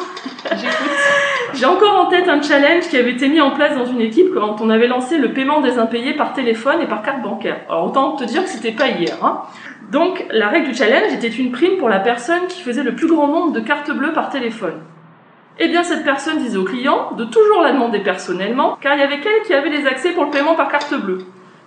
J'écoute. 0.50 1.35
J'ai 1.54 1.66
encore 1.66 1.96
en 1.96 2.06
tête 2.06 2.28
un 2.28 2.42
challenge 2.42 2.88
qui 2.88 2.96
avait 2.96 3.12
été 3.12 3.28
mis 3.28 3.40
en 3.40 3.50
place 3.50 3.74
dans 3.76 3.84
une 3.84 4.00
équipe 4.00 4.34
quand 4.34 4.60
on 4.60 4.70
avait 4.70 4.86
lancé 4.86 5.18
le 5.18 5.32
paiement 5.32 5.60
des 5.60 5.78
impayés 5.78 6.14
par 6.14 6.32
téléphone 6.32 6.80
et 6.82 6.86
par 6.86 7.02
carte 7.02 7.22
bancaire. 7.22 7.60
Alors 7.68 7.86
autant 7.86 8.16
te 8.16 8.24
dire 8.24 8.42
que 8.42 8.48
c'était 8.48 8.72
pas 8.72 8.88
hier. 8.88 9.16
Hein. 9.22 9.42
Donc 9.90 10.24
la 10.30 10.48
règle 10.48 10.68
du 10.68 10.74
challenge 10.74 11.12
était 11.12 11.28
une 11.28 11.52
prime 11.52 11.78
pour 11.78 11.88
la 11.88 12.00
personne 12.00 12.46
qui 12.48 12.62
faisait 12.62 12.82
le 12.82 12.94
plus 12.94 13.06
grand 13.06 13.28
nombre 13.28 13.52
de 13.52 13.60
cartes 13.60 13.90
bleues 13.90 14.12
par 14.12 14.30
téléphone. 14.30 14.74
Eh 15.58 15.68
bien 15.68 15.82
cette 15.82 16.04
personne 16.04 16.38
disait 16.38 16.58
au 16.58 16.64
client 16.64 17.12
de 17.16 17.24
toujours 17.24 17.62
la 17.62 17.72
demander 17.72 18.00
personnellement, 18.00 18.76
car 18.80 18.94
il 18.94 19.00
y 19.00 19.02
avait 19.02 19.20
qu'elle 19.20 19.42
qui 19.46 19.54
avait 19.54 19.70
les 19.70 19.86
accès 19.86 20.10
pour 20.10 20.24
le 20.24 20.30
paiement 20.30 20.54
par 20.54 20.68
carte 20.68 20.94
bleue. 20.94 21.18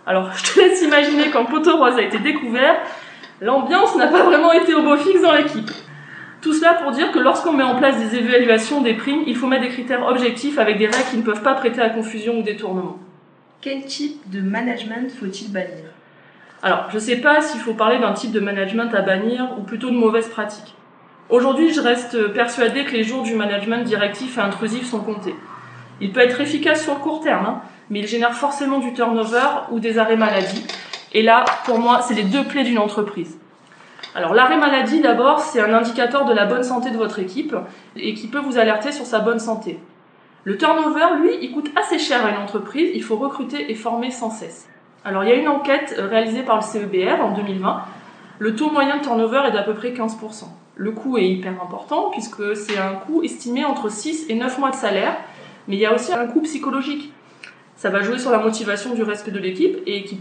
Alors 0.06 0.30
je 0.36 0.54
te 0.54 0.60
laisse 0.60 0.82
imaginer 0.82 1.30
quand 1.32 1.46
Poteau 1.46 1.78
Rose 1.78 1.98
a 1.98 2.02
été 2.02 2.20
découvert, 2.20 2.76
l'ambiance 3.42 3.96
n'a 3.96 4.08
pas 4.08 4.24
vraiment 4.24 4.52
été 4.52 4.74
au 4.76 4.84
beau 4.84 4.98
fixe 4.98 5.22
dans 5.22 5.34
l'équipe. 5.34 5.72
Tout 6.42 6.54
cela 6.54 6.76
pour 6.76 6.92
dire 6.92 7.12
que 7.12 7.20
lorsqu'on 7.20 7.52
met 7.52 7.64
en 7.64 7.76
place 7.76 7.98
des 7.98 8.18
évaluations 8.18 8.82
des 8.82 8.94
primes, 8.94 9.24
il 9.28 9.36
faut 9.36 9.48
mettre 9.48 9.64
des 9.64 9.70
critères 9.70 10.08
objectifs 10.08 10.58
avec 10.58 10.78
des 10.78 10.86
règles 10.86 11.10
qui 11.12 11.18
ne 11.18 11.22
peuvent 11.22 11.44
pas 11.44 11.54
prêter 11.54 11.82
à 11.82 11.90
confusion 11.90 12.40
ou 12.40 12.44
détournement. 12.44 12.98
Quel 13.62 13.84
type 13.84 14.30
de 14.30 14.40
management 14.40 15.12
faut-il 15.12 15.52
bannir? 15.52 15.84
Alors, 16.62 16.86
je 16.90 16.96
ne 16.96 17.00
sais 17.00 17.18
pas 17.18 17.42
s'il 17.42 17.60
faut 17.60 17.74
parler 17.74 18.00
d'un 18.00 18.14
type 18.14 18.32
de 18.32 18.40
management 18.40 18.94
à 18.94 19.02
bannir 19.02 19.50
ou 19.58 19.64
plutôt 19.64 19.90
de 19.90 19.96
mauvaises 19.96 20.30
pratiques. 20.30 20.76
Aujourd'hui, 21.30 21.74
je 21.74 21.82
reste 21.82 22.34
persuadée 22.34 22.86
que 22.86 22.94
les 22.94 23.04
jours 23.04 23.24
du 23.24 23.36
management 23.36 23.84
directif 23.84 24.38
et 24.38 24.42
intrusif 24.42 24.86
sont 24.86 25.02
comptés. 25.02 25.36
Il 26.02 26.12
peut 26.14 26.22
être 26.22 26.40
efficace 26.40 26.84
sur 26.84 26.96
le 26.96 27.00
court 27.00 27.22
terme, 27.22 27.46
hein, 27.46 27.62
mais 27.90 28.00
il 28.00 28.08
génère 28.08 28.34
forcément 28.34 28.80
du 28.80 28.94
turnover 28.94 29.68
ou 29.72 29.80
des 29.80 29.98
arrêts 29.98 30.16
maladie. 30.16 30.66
Et 31.14 31.22
là, 31.22 31.44
pour 31.66 31.80
moi, 31.80 32.02
c'est 32.02 32.14
les 32.14 32.24
deux 32.24 32.44
plaies 32.44 32.64
d'une 32.64 32.80
entreprise. 32.80 33.39
Alors 34.20 34.34
l'arrêt 34.34 34.58
maladie 34.58 35.00
d'abord, 35.00 35.40
c'est 35.40 35.62
un 35.62 35.74
indicateur 35.74 36.26
de 36.26 36.34
la 36.34 36.44
bonne 36.44 36.64
santé 36.64 36.92
de 36.92 36.98
votre 36.98 37.20
équipe 37.20 37.56
et 37.96 38.14
qui 38.14 38.28
peut 38.28 38.40
vous 38.40 38.58
alerter 38.58 38.92
sur 38.92 39.06
sa 39.06 39.20
bonne 39.20 39.40
santé. 39.40 39.80
Le 40.44 40.58
turnover, 40.58 41.22
lui, 41.22 41.38
il 41.42 41.54
coûte 41.54 41.72
assez 41.78 41.98
cher 42.00 42.26
à 42.26 42.32
une 42.32 42.44
entreprise, 42.44 42.90
il 42.94 43.02
faut 43.02 43.16
recruter 43.16 43.72
et 43.72 43.76
former 43.76 44.12
sans 44.12 44.30
cesse. 44.30 44.68
Alors 45.06 45.24
il 45.24 45.30
y 45.30 45.32
a 45.32 45.36
une 45.36 45.48
enquête 45.48 45.96
réalisée 45.98 46.44
par 46.44 46.58
le 46.58 46.64
CEBR 46.64 47.24
en 47.24 47.32
2020. 47.32 47.82
Le 48.40 48.56
taux 48.58 48.70
moyen 48.70 48.98
de 48.98 49.04
turnover 49.04 49.44
est 49.48 49.52
d'à 49.52 49.64
peu 49.64 49.74
près 49.74 49.92
15%. 49.92 50.48
Le 50.76 50.92
coût 50.92 51.18
est 51.18 51.30
hyper 51.30 51.54
important 51.54 52.10
puisque 52.12 52.58
c'est 52.58 52.78
un 52.78 52.96
coût 52.96 53.24
estimé 53.24 53.64
entre 53.64 53.90
6 53.90 54.26
et 54.28 54.36
9 54.36 54.58
mois 54.58 54.72
de 54.72 54.76
salaire, 54.76 55.16
mais 55.70 55.78
il 55.78 55.80
y 55.80 55.86
a 55.86 55.96
aussi 55.96 56.12
un 56.12 56.28
coût 56.28 56.42
psychologique. 56.42 57.14
Ça 57.78 57.90
va 57.90 58.02
jouer 58.02 58.20
sur 58.20 58.32
la 58.32 58.40
motivation 58.40 58.94
du 58.94 59.02
reste 59.02 59.30
de 59.30 59.40
l'équipe 59.40 59.78
et 59.86 60.04
qui 60.04 60.20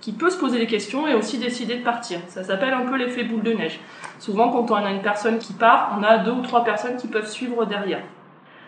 qui 0.00 0.12
peut 0.12 0.30
se 0.30 0.38
poser 0.38 0.58
des 0.58 0.66
questions 0.66 1.06
et 1.08 1.14
aussi 1.14 1.38
décider 1.38 1.76
de 1.76 1.84
partir. 1.84 2.20
Ça 2.28 2.44
s'appelle 2.44 2.72
un 2.72 2.86
peu 2.86 2.96
l'effet 2.96 3.24
boule 3.24 3.42
de 3.42 3.52
neige. 3.52 3.80
Souvent, 4.18 4.50
quand 4.50 4.70
on 4.70 4.84
a 4.84 4.90
une 4.90 5.02
personne 5.02 5.38
qui 5.38 5.52
part, 5.52 5.96
on 5.98 6.02
a 6.02 6.18
deux 6.18 6.32
ou 6.32 6.42
trois 6.42 6.64
personnes 6.64 6.96
qui 6.96 7.08
peuvent 7.08 7.28
suivre 7.28 7.64
derrière. 7.64 8.02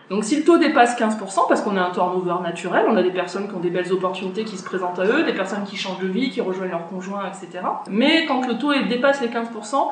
Donc 0.09 0.25
si 0.25 0.35
le 0.35 0.43
taux 0.43 0.57
dépasse 0.57 0.99
15%, 0.99 1.47
parce 1.47 1.61
qu'on 1.61 1.77
a 1.77 1.81
un 1.81 1.91
turnover 1.91 2.43
naturel, 2.43 2.85
on 2.89 2.97
a 2.97 3.01
des 3.01 3.11
personnes 3.11 3.47
qui 3.47 3.55
ont 3.55 3.61
des 3.61 3.69
belles 3.69 3.93
opportunités 3.93 4.43
qui 4.43 4.57
se 4.57 4.63
présentent 4.65 4.99
à 4.99 5.05
eux, 5.05 5.23
des 5.23 5.31
personnes 5.31 5.63
qui 5.63 5.77
changent 5.77 6.01
de 6.01 6.07
vie, 6.07 6.29
qui 6.29 6.41
rejoignent 6.41 6.71
leur 6.71 6.87
conjoint, 6.87 7.23
etc. 7.25 7.63
Mais 7.89 8.25
quand 8.25 8.45
le 8.45 8.57
taux 8.57 8.73
dépasse 8.89 9.21
les 9.21 9.29
15%, 9.29 9.87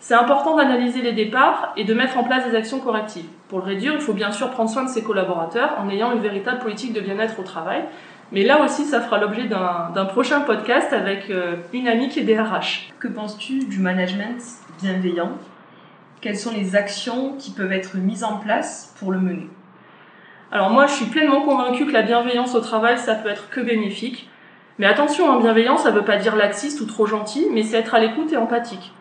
c'est 0.00 0.14
important 0.14 0.56
d'analyser 0.56 1.02
les 1.02 1.12
départs 1.12 1.74
et 1.76 1.84
de 1.84 1.92
mettre 1.92 2.16
en 2.16 2.24
place 2.24 2.48
des 2.48 2.56
actions 2.56 2.78
correctives. 2.78 3.26
Pour 3.48 3.58
le 3.58 3.64
réduire, 3.64 3.92
il 3.94 4.00
faut 4.00 4.14
bien 4.14 4.32
sûr 4.32 4.50
prendre 4.50 4.70
soin 4.70 4.84
de 4.84 4.88
ses 4.88 5.02
collaborateurs 5.02 5.76
en 5.78 5.90
ayant 5.90 6.12
une 6.12 6.20
véritable 6.20 6.60
politique 6.60 6.94
de 6.94 7.00
bien-être 7.00 7.38
au 7.38 7.42
travail, 7.42 7.84
mais 8.30 8.44
là 8.44 8.62
aussi, 8.62 8.84
ça 8.84 9.00
fera 9.00 9.18
l'objet 9.18 9.44
d'un 9.44 10.04
prochain 10.04 10.40
podcast 10.40 10.92
avec 10.92 11.30
euh, 11.30 11.56
une 11.72 11.88
amie 11.88 12.08
qui 12.08 12.20
est 12.20 12.24
DRH. 12.24 12.90
Que 12.98 13.08
penses-tu 13.08 13.60
du 13.60 13.78
management 13.78 14.42
bienveillant? 14.82 15.32
Quelles 16.20 16.36
sont 16.36 16.52
les 16.52 16.76
actions 16.76 17.34
qui 17.38 17.52
peuvent 17.52 17.72
être 17.72 17.96
mises 17.96 18.24
en 18.24 18.38
place 18.38 18.94
pour 18.98 19.12
le 19.12 19.18
mener? 19.18 19.48
Alors 20.52 20.70
moi, 20.70 20.86
je 20.86 20.92
suis 20.92 21.06
pleinement 21.06 21.42
convaincue 21.42 21.86
que 21.86 21.92
la 21.92 22.02
bienveillance 22.02 22.54
au 22.54 22.60
travail, 22.60 22.98
ça 22.98 23.14
peut 23.14 23.28
être 23.28 23.48
que 23.48 23.60
bénéfique. 23.60 24.28
Mais 24.78 24.86
attention, 24.86 25.30
hein, 25.30 25.40
bienveillance, 25.40 25.82
ça 25.82 25.90
ne 25.90 25.96
veut 25.96 26.04
pas 26.04 26.16
dire 26.16 26.36
laxiste 26.36 26.80
ou 26.80 26.86
trop 26.86 27.06
gentil, 27.06 27.46
mais 27.50 27.62
c'est 27.62 27.78
être 27.78 27.94
à 27.94 28.00
l'écoute 28.00 28.32
et 28.32 28.36
empathique. 28.36 28.92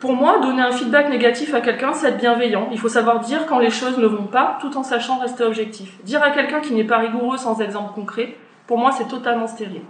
Pour 0.00 0.12
moi, 0.12 0.40
donner 0.40 0.60
un 0.60 0.72
feedback 0.72 1.08
négatif 1.08 1.54
à 1.54 1.62
quelqu'un, 1.62 1.94
c'est 1.94 2.08
être 2.08 2.18
bienveillant. 2.18 2.68
Il 2.70 2.78
faut 2.78 2.88
savoir 2.88 3.20
dire 3.20 3.46
quand 3.46 3.58
les 3.58 3.70
choses 3.70 3.96
ne 3.96 4.06
vont 4.06 4.26
pas, 4.26 4.58
tout 4.60 4.76
en 4.76 4.82
sachant 4.82 5.18
rester 5.18 5.42
objectif. 5.42 6.02
Dire 6.04 6.22
à 6.22 6.30
quelqu'un 6.30 6.60
qui 6.60 6.74
n'est 6.74 6.84
pas 6.84 6.98
rigoureux 6.98 7.38
sans 7.38 7.60
exemple 7.62 7.94
concret, 7.94 8.36
pour 8.66 8.76
moi, 8.76 8.92
c'est 8.92 9.08
totalement 9.08 9.46
stérile. 9.46 9.82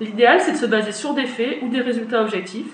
L'idéal, 0.00 0.40
c'est 0.40 0.52
de 0.52 0.56
se 0.56 0.66
baser 0.66 0.90
sur 0.90 1.14
des 1.14 1.26
faits 1.26 1.58
ou 1.62 1.68
des 1.68 1.80
résultats 1.80 2.22
objectifs. 2.22 2.72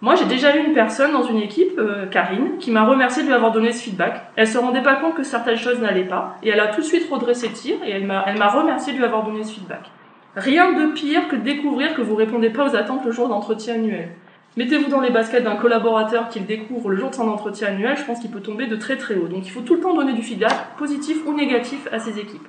Moi, 0.00 0.16
j'ai 0.16 0.26
déjà 0.26 0.56
eu 0.56 0.64
une 0.64 0.74
personne 0.74 1.12
dans 1.12 1.22
une 1.22 1.38
équipe, 1.38 1.78
euh, 1.78 2.06
Karine, 2.06 2.58
qui 2.58 2.70
m'a 2.70 2.84
remercié 2.84 3.22
de 3.22 3.28
lui 3.28 3.34
avoir 3.34 3.52
donné 3.52 3.72
ce 3.72 3.82
feedback. 3.82 4.30
Elle 4.34 4.46
se 4.48 4.58
rendait 4.58 4.82
pas 4.82 4.96
compte 4.96 5.14
que 5.14 5.22
certaines 5.22 5.56
choses 5.56 5.80
n'allaient 5.80 6.04
pas, 6.04 6.36
et 6.42 6.50
elle 6.50 6.60
a 6.60 6.68
tout 6.68 6.80
de 6.80 6.86
suite 6.86 7.08
redressé 7.10 7.50
tir, 7.50 7.76
et 7.84 7.90
elle 7.90 8.06
m'a, 8.06 8.24
elle 8.26 8.38
m'a 8.38 8.48
remercié 8.48 8.92
de 8.92 8.98
lui 8.98 9.04
avoir 9.04 9.24
donné 9.24 9.42
ce 9.44 9.54
feedback. 9.54 9.90
Rien 10.36 10.72
de 10.72 10.92
pire 10.92 11.28
que 11.28 11.36
de 11.36 11.40
découvrir 11.40 11.94
que 11.94 12.02
vous 12.02 12.14
répondez 12.14 12.50
pas 12.50 12.68
aux 12.68 12.76
attentes 12.76 13.04
le 13.04 13.10
jour 13.10 13.28
d'entretien 13.28 13.74
annuel. 13.74 14.10
Mettez-vous 14.58 14.90
dans 14.90 15.00
les 15.00 15.10
baskets 15.10 15.44
d'un 15.44 15.54
collaborateur 15.54 16.28
qui 16.28 16.40
le 16.40 16.44
découvre 16.44 16.90
le 16.90 16.96
jour 16.96 17.10
de 17.10 17.14
son 17.14 17.28
entretien 17.28 17.68
annuel, 17.68 17.96
je 17.96 18.02
pense 18.02 18.18
qu'il 18.18 18.32
peut 18.32 18.40
tomber 18.40 18.66
de 18.66 18.74
très 18.74 18.96
très 18.96 19.14
haut. 19.14 19.28
Donc 19.28 19.46
il 19.46 19.50
faut 19.50 19.60
tout 19.60 19.76
le 19.76 19.80
temps 19.80 19.94
donner 19.94 20.14
du 20.14 20.22
feedback, 20.24 20.74
positif 20.76 21.18
ou 21.26 21.32
négatif, 21.32 21.86
à 21.92 22.00
ses 22.00 22.18
équipes. 22.18 22.48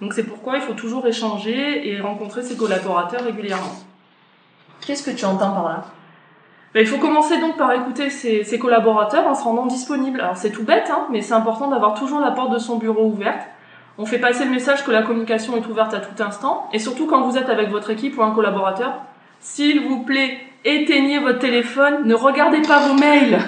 Donc 0.00 0.12
c'est 0.14 0.22
pourquoi 0.22 0.54
il 0.54 0.60
faut 0.60 0.74
toujours 0.74 1.04
échanger 1.08 1.88
et 1.88 2.00
rencontrer 2.00 2.44
ses 2.44 2.56
collaborateurs 2.56 3.24
régulièrement. 3.24 3.74
Qu'est-ce 4.86 5.02
que 5.02 5.10
tu 5.10 5.24
entends 5.24 5.50
par 5.50 5.68
là? 5.68 5.84
Ben, 6.74 6.80
il 6.82 6.86
faut 6.86 6.98
commencer 6.98 7.40
donc 7.40 7.56
par 7.56 7.72
écouter 7.72 8.08
ses, 8.08 8.44
ses 8.44 8.60
collaborateurs 8.60 9.26
en 9.26 9.34
se 9.34 9.42
rendant 9.42 9.66
disponible. 9.66 10.20
Alors 10.20 10.36
c'est 10.36 10.52
tout 10.52 10.62
bête, 10.62 10.92
hein, 10.92 11.08
mais 11.10 11.22
c'est 11.22 11.34
important 11.34 11.66
d'avoir 11.66 11.98
toujours 11.98 12.20
la 12.20 12.30
porte 12.30 12.52
de 12.52 12.58
son 12.58 12.78
bureau 12.78 13.06
ouverte. 13.06 13.42
On 13.98 14.06
fait 14.06 14.20
passer 14.20 14.44
le 14.44 14.52
message 14.52 14.84
que 14.84 14.92
la 14.92 15.02
communication 15.02 15.56
est 15.56 15.66
ouverte 15.66 15.92
à 15.92 15.98
tout 15.98 16.22
instant, 16.22 16.68
et 16.72 16.78
surtout 16.78 17.08
quand 17.08 17.22
vous 17.22 17.36
êtes 17.36 17.48
avec 17.48 17.68
votre 17.70 17.90
équipe 17.90 18.16
ou 18.16 18.22
un 18.22 18.30
collaborateur, 18.30 18.92
s'il 19.40 19.80
vous 19.80 20.04
plaît, 20.04 20.38
éteignez 20.64 21.18
votre 21.18 21.38
téléphone, 21.38 22.04
ne 22.04 22.14
regardez 22.14 22.62
pas 22.62 22.80
vos 22.80 22.94
mails. 22.94 23.38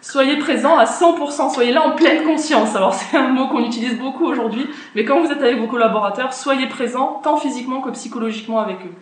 soyez 0.00 0.36
présent 0.36 0.76
à 0.76 0.84
100%, 0.84 1.52
soyez 1.52 1.72
là 1.72 1.86
en 1.86 1.92
pleine 1.92 2.24
conscience. 2.24 2.76
Alors 2.76 2.94
c'est 2.94 3.16
un 3.16 3.28
mot 3.28 3.48
qu'on 3.48 3.64
utilise 3.64 3.98
beaucoup 3.98 4.24
aujourd'hui, 4.24 4.66
mais 4.94 5.04
quand 5.04 5.20
vous 5.20 5.30
êtes 5.30 5.42
avec 5.42 5.58
vos 5.58 5.66
collaborateurs, 5.66 6.32
soyez 6.32 6.68
présent 6.68 7.20
tant 7.22 7.36
physiquement 7.36 7.80
que 7.80 7.90
psychologiquement 7.90 8.60
avec 8.60 8.76
eux. 8.84 8.92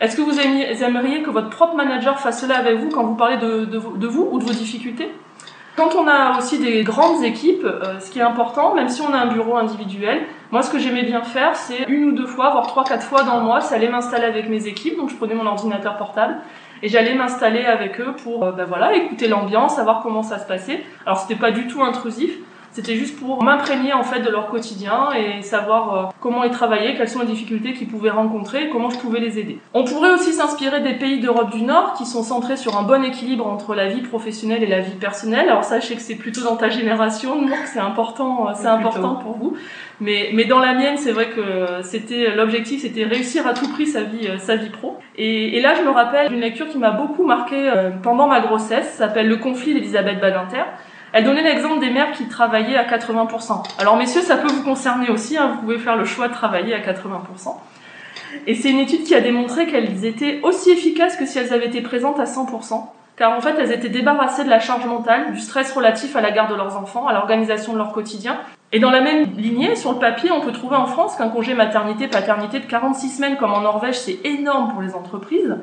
Est-ce 0.00 0.16
que 0.16 0.22
vous 0.22 0.40
aimeriez 0.40 1.22
que 1.22 1.30
votre 1.30 1.50
propre 1.50 1.76
manager 1.76 2.18
fasse 2.18 2.40
cela 2.40 2.56
avec 2.56 2.78
vous 2.78 2.88
quand 2.88 3.04
vous 3.04 3.16
parlez 3.16 3.36
de, 3.36 3.76
vous 3.76 4.28
ou 4.32 4.38
de 4.38 4.44
vos 4.44 4.52
difficultés? 4.52 5.10
Quand 5.76 5.94
on 5.94 6.08
a 6.08 6.38
aussi 6.38 6.58
des 6.58 6.82
grandes 6.82 7.22
équipes, 7.22 7.64
euh, 7.64 8.00
ce 8.00 8.10
qui 8.10 8.18
est 8.18 8.22
important, 8.22 8.74
même 8.74 8.88
si 8.88 9.02
on 9.02 9.12
a 9.12 9.18
un 9.18 9.26
bureau 9.26 9.56
individuel, 9.56 10.22
moi 10.52 10.62
ce 10.62 10.70
que 10.70 10.78
j'aimais 10.78 11.04
bien 11.04 11.22
faire, 11.22 11.54
c'est 11.54 11.84
une 11.88 12.04
ou 12.04 12.12
deux 12.12 12.26
fois, 12.26 12.50
voire 12.50 12.66
trois, 12.66 12.84
quatre 12.84 13.04
fois 13.04 13.22
dans 13.22 13.38
le 13.38 13.44
mois, 13.44 13.60
c'est 13.60 13.74
aller 13.74 13.88
m'installer 13.88 14.24
avec 14.24 14.48
mes 14.48 14.66
équipes. 14.66 14.96
Donc 14.96 15.10
je 15.10 15.16
prenais 15.16 15.34
mon 15.34 15.46
ordinateur 15.46 15.96
portable 15.96 16.36
et 16.82 16.88
j'allais 16.88 17.14
m'installer 17.14 17.64
avec 17.64 18.00
eux 18.00 18.14
pour 18.22 18.52
ben 18.52 18.64
voilà, 18.64 18.94
écouter 18.94 19.28
l'ambiance, 19.28 19.76
savoir 19.76 20.02
comment 20.02 20.22
ça 20.22 20.38
se 20.38 20.46
passait. 20.46 20.84
Alors 21.06 21.18
c'était 21.18 21.38
pas 21.38 21.50
du 21.50 21.66
tout 21.66 21.82
intrusif, 21.82 22.38
c'était 22.72 22.94
juste 22.94 23.18
pour 23.18 23.42
m'imprégner 23.42 23.92
en 23.92 24.04
fait 24.04 24.20
de 24.20 24.30
leur 24.30 24.48
quotidien 24.48 25.08
et 25.12 25.42
savoir 25.42 25.94
euh, 25.94 26.10
comment 26.20 26.44
ils 26.44 26.50
travaillaient, 26.50 26.94
quelles 26.96 27.08
sont 27.08 27.20
les 27.20 27.26
difficultés 27.26 27.72
qu'ils 27.72 27.88
pouvaient 27.88 28.10
rencontrer 28.10 28.64
et 28.64 28.68
comment 28.68 28.90
je 28.90 28.98
pouvais 28.98 29.20
les 29.20 29.38
aider. 29.38 29.58
On 29.74 29.84
pourrait 29.84 30.12
aussi 30.12 30.32
s'inspirer 30.32 30.80
des 30.80 30.94
pays 30.94 31.20
d'Europe 31.20 31.50
du 31.50 31.62
Nord 31.62 31.94
qui 31.94 32.06
sont 32.06 32.22
centrés 32.22 32.56
sur 32.56 32.78
un 32.78 32.82
bon 32.82 33.02
équilibre 33.02 33.46
entre 33.46 33.74
la 33.74 33.88
vie 33.88 34.02
professionnelle 34.02 34.62
et 34.62 34.68
la 34.68 34.80
vie 34.80 34.94
personnelle. 34.94 35.48
Alors 35.48 35.64
sachez 35.64 35.96
que 35.96 36.02
c'est 36.02 36.14
plutôt 36.14 36.42
dans 36.42 36.56
ta 36.56 36.70
génération, 36.70 37.36
donc 37.42 37.58
c'est 37.66 37.80
important, 37.80 38.48
euh, 38.48 38.52
c'est 38.54 38.68
important 38.68 39.16
pour 39.16 39.36
vous. 39.36 39.56
Mais, 40.00 40.30
mais 40.32 40.44
dans 40.44 40.60
la 40.60 40.72
mienne, 40.72 40.96
c'est 40.96 41.12
vrai 41.12 41.28
que 41.28 41.82
c'était 41.82 42.34
l'objectif, 42.34 42.82
c'était 42.82 43.04
réussir 43.04 43.46
à 43.46 43.52
tout 43.52 43.68
prix 43.68 43.86
sa 43.86 44.02
vie, 44.02 44.28
euh, 44.28 44.38
sa 44.38 44.56
vie 44.56 44.70
pro. 44.70 44.96
Et, 45.16 45.58
et 45.58 45.60
là, 45.60 45.74
je 45.74 45.82
me 45.82 45.90
rappelle 45.90 46.28
d'une 46.28 46.40
lecture 46.40 46.68
qui 46.68 46.78
m'a 46.78 46.92
beaucoup 46.92 47.26
marqué 47.26 47.70
pendant 48.02 48.26
ma 48.26 48.40
grossesse, 48.40 48.94
s'appelle 48.94 49.28
Le 49.28 49.36
conflit 49.36 49.74
d'Elisabeth 49.74 50.20
Badinter. 50.20 50.62
Elle 51.12 51.24
donnait 51.24 51.42
l'exemple 51.42 51.80
des 51.80 51.90
mères 51.90 52.12
qui 52.12 52.28
travaillaient 52.28 52.76
à 52.76 52.84
80%. 52.84 53.64
Alors 53.78 53.96
messieurs, 53.96 54.22
ça 54.22 54.36
peut 54.36 54.48
vous 54.48 54.62
concerner 54.62 55.10
aussi, 55.10 55.36
hein, 55.36 55.52
vous 55.54 55.62
pouvez 55.62 55.78
faire 55.78 55.96
le 55.96 56.04
choix 56.04 56.28
de 56.28 56.32
travailler 56.32 56.74
à 56.74 56.80
80%. 56.80 57.56
Et 58.46 58.54
c'est 58.54 58.70
une 58.70 58.78
étude 58.78 59.02
qui 59.02 59.14
a 59.14 59.20
démontré 59.20 59.66
qu'elles 59.66 60.04
étaient 60.04 60.40
aussi 60.42 60.70
efficaces 60.70 61.16
que 61.16 61.26
si 61.26 61.38
elles 61.38 61.52
avaient 61.52 61.66
été 61.66 61.80
présentes 61.80 62.20
à 62.20 62.24
100%, 62.24 62.86
car 63.16 63.36
en 63.36 63.40
fait 63.40 63.56
elles 63.58 63.72
étaient 63.72 63.88
débarrassées 63.88 64.44
de 64.44 64.50
la 64.50 64.60
charge 64.60 64.86
mentale, 64.86 65.32
du 65.32 65.40
stress 65.40 65.72
relatif 65.72 66.14
à 66.14 66.20
la 66.20 66.30
garde 66.30 66.50
de 66.50 66.56
leurs 66.56 66.76
enfants, 66.76 67.08
à 67.08 67.12
l'organisation 67.12 67.72
de 67.72 67.78
leur 67.78 67.92
quotidien. 67.92 68.38
Et 68.72 68.78
dans 68.78 68.90
la 68.90 69.00
même 69.00 69.32
lignée, 69.36 69.74
sur 69.74 69.92
le 69.92 69.98
papier, 69.98 70.30
on 70.30 70.40
peut 70.40 70.52
trouver 70.52 70.76
en 70.76 70.86
France 70.86 71.16
qu'un 71.16 71.28
congé 71.28 71.54
maternité-paternité 71.54 72.60
de 72.60 72.66
46 72.66 73.08
semaines 73.08 73.36
comme 73.36 73.52
en 73.52 73.62
Norvège, 73.62 73.98
c'est 73.98 74.20
énorme 74.24 74.70
pour 74.72 74.80
les 74.80 74.94
entreprises. 74.94 75.56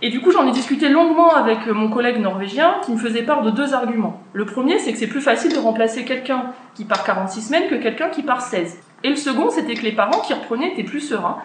Et 0.00 0.10
du 0.10 0.20
coup, 0.20 0.30
j'en 0.30 0.46
ai 0.46 0.52
discuté 0.52 0.88
longuement 0.88 1.34
avec 1.34 1.66
mon 1.66 1.88
collègue 1.88 2.20
norvégien 2.20 2.76
qui 2.84 2.92
me 2.92 2.98
faisait 2.98 3.22
part 3.22 3.42
de 3.42 3.50
deux 3.50 3.74
arguments. 3.74 4.22
Le 4.32 4.46
premier, 4.46 4.78
c'est 4.78 4.92
que 4.92 4.98
c'est 4.98 5.08
plus 5.08 5.20
facile 5.20 5.52
de 5.52 5.58
remplacer 5.58 6.04
quelqu'un 6.04 6.52
qui 6.74 6.84
part 6.84 7.02
46 7.02 7.42
semaines 7.42 7.68
que 7.68 7.74
quelqu'un 7.74 8.08
qui 8.08 8.22
part 8.22 8.40
16. 8.40 8.78
Et 9.02 9.10
le 9.10 9.16
second, 9.16 9.50
c'était 9.50 9.74
que 9.74 9.82
les 9.82 9.92
parents 9.92 10.20
qui 10.20 10.34
reprenaient 10.34 10.72
étaient 10.72 10.84
plus 10.84 11.00
sereins. 11.00 11.38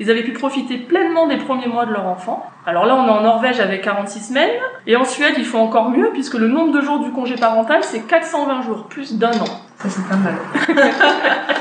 Ils 0.00 0.10
avaient 0.10 0.24
pu 0.24 0.32
profiter 0.32 0.76
pleinement 0.78 1.28
des 1.28 1.36
premiers 1.36 1.68
mois 1.68 1.86
de 1.86 1.92
leur 1.92 2.06
enfant. 2.06 2.44
Alors 2.66 2.84
là, 2.84 2.96
on 2.96 3.06
est 3.06 3.10
en 3.10 3.22
Norvège 3.22 3.60
avec 3.60 3.82
46 3.82 4.28
semaines. 4.28 4.58
Et 4.88 4.96
en 4.96 5.04
Suède, 5.04 5.34
il 5.36 5.44
faut 5.44 5.58
encore 5.58 5.90
mieux 5.90 6.10
puisque 6.12 6.34
le 6.34 6.48
nombre 6.48 6.72
de 6.72 6.80
jours 6.80 6.98
du 7.00 7.12
congé 7.12 7.36
parental, 7.36 7.84
c'est 7.84 8.06
420 8.06 8.62
jours, 8.62 8.86
plus 8.86 9.18
d'un 9.18 9.32
an. 9.32 9.60
Ça, 9.78 9.88
c'est 9.88 10.08
pas 10.08 10.16
mal. 10.16 10.34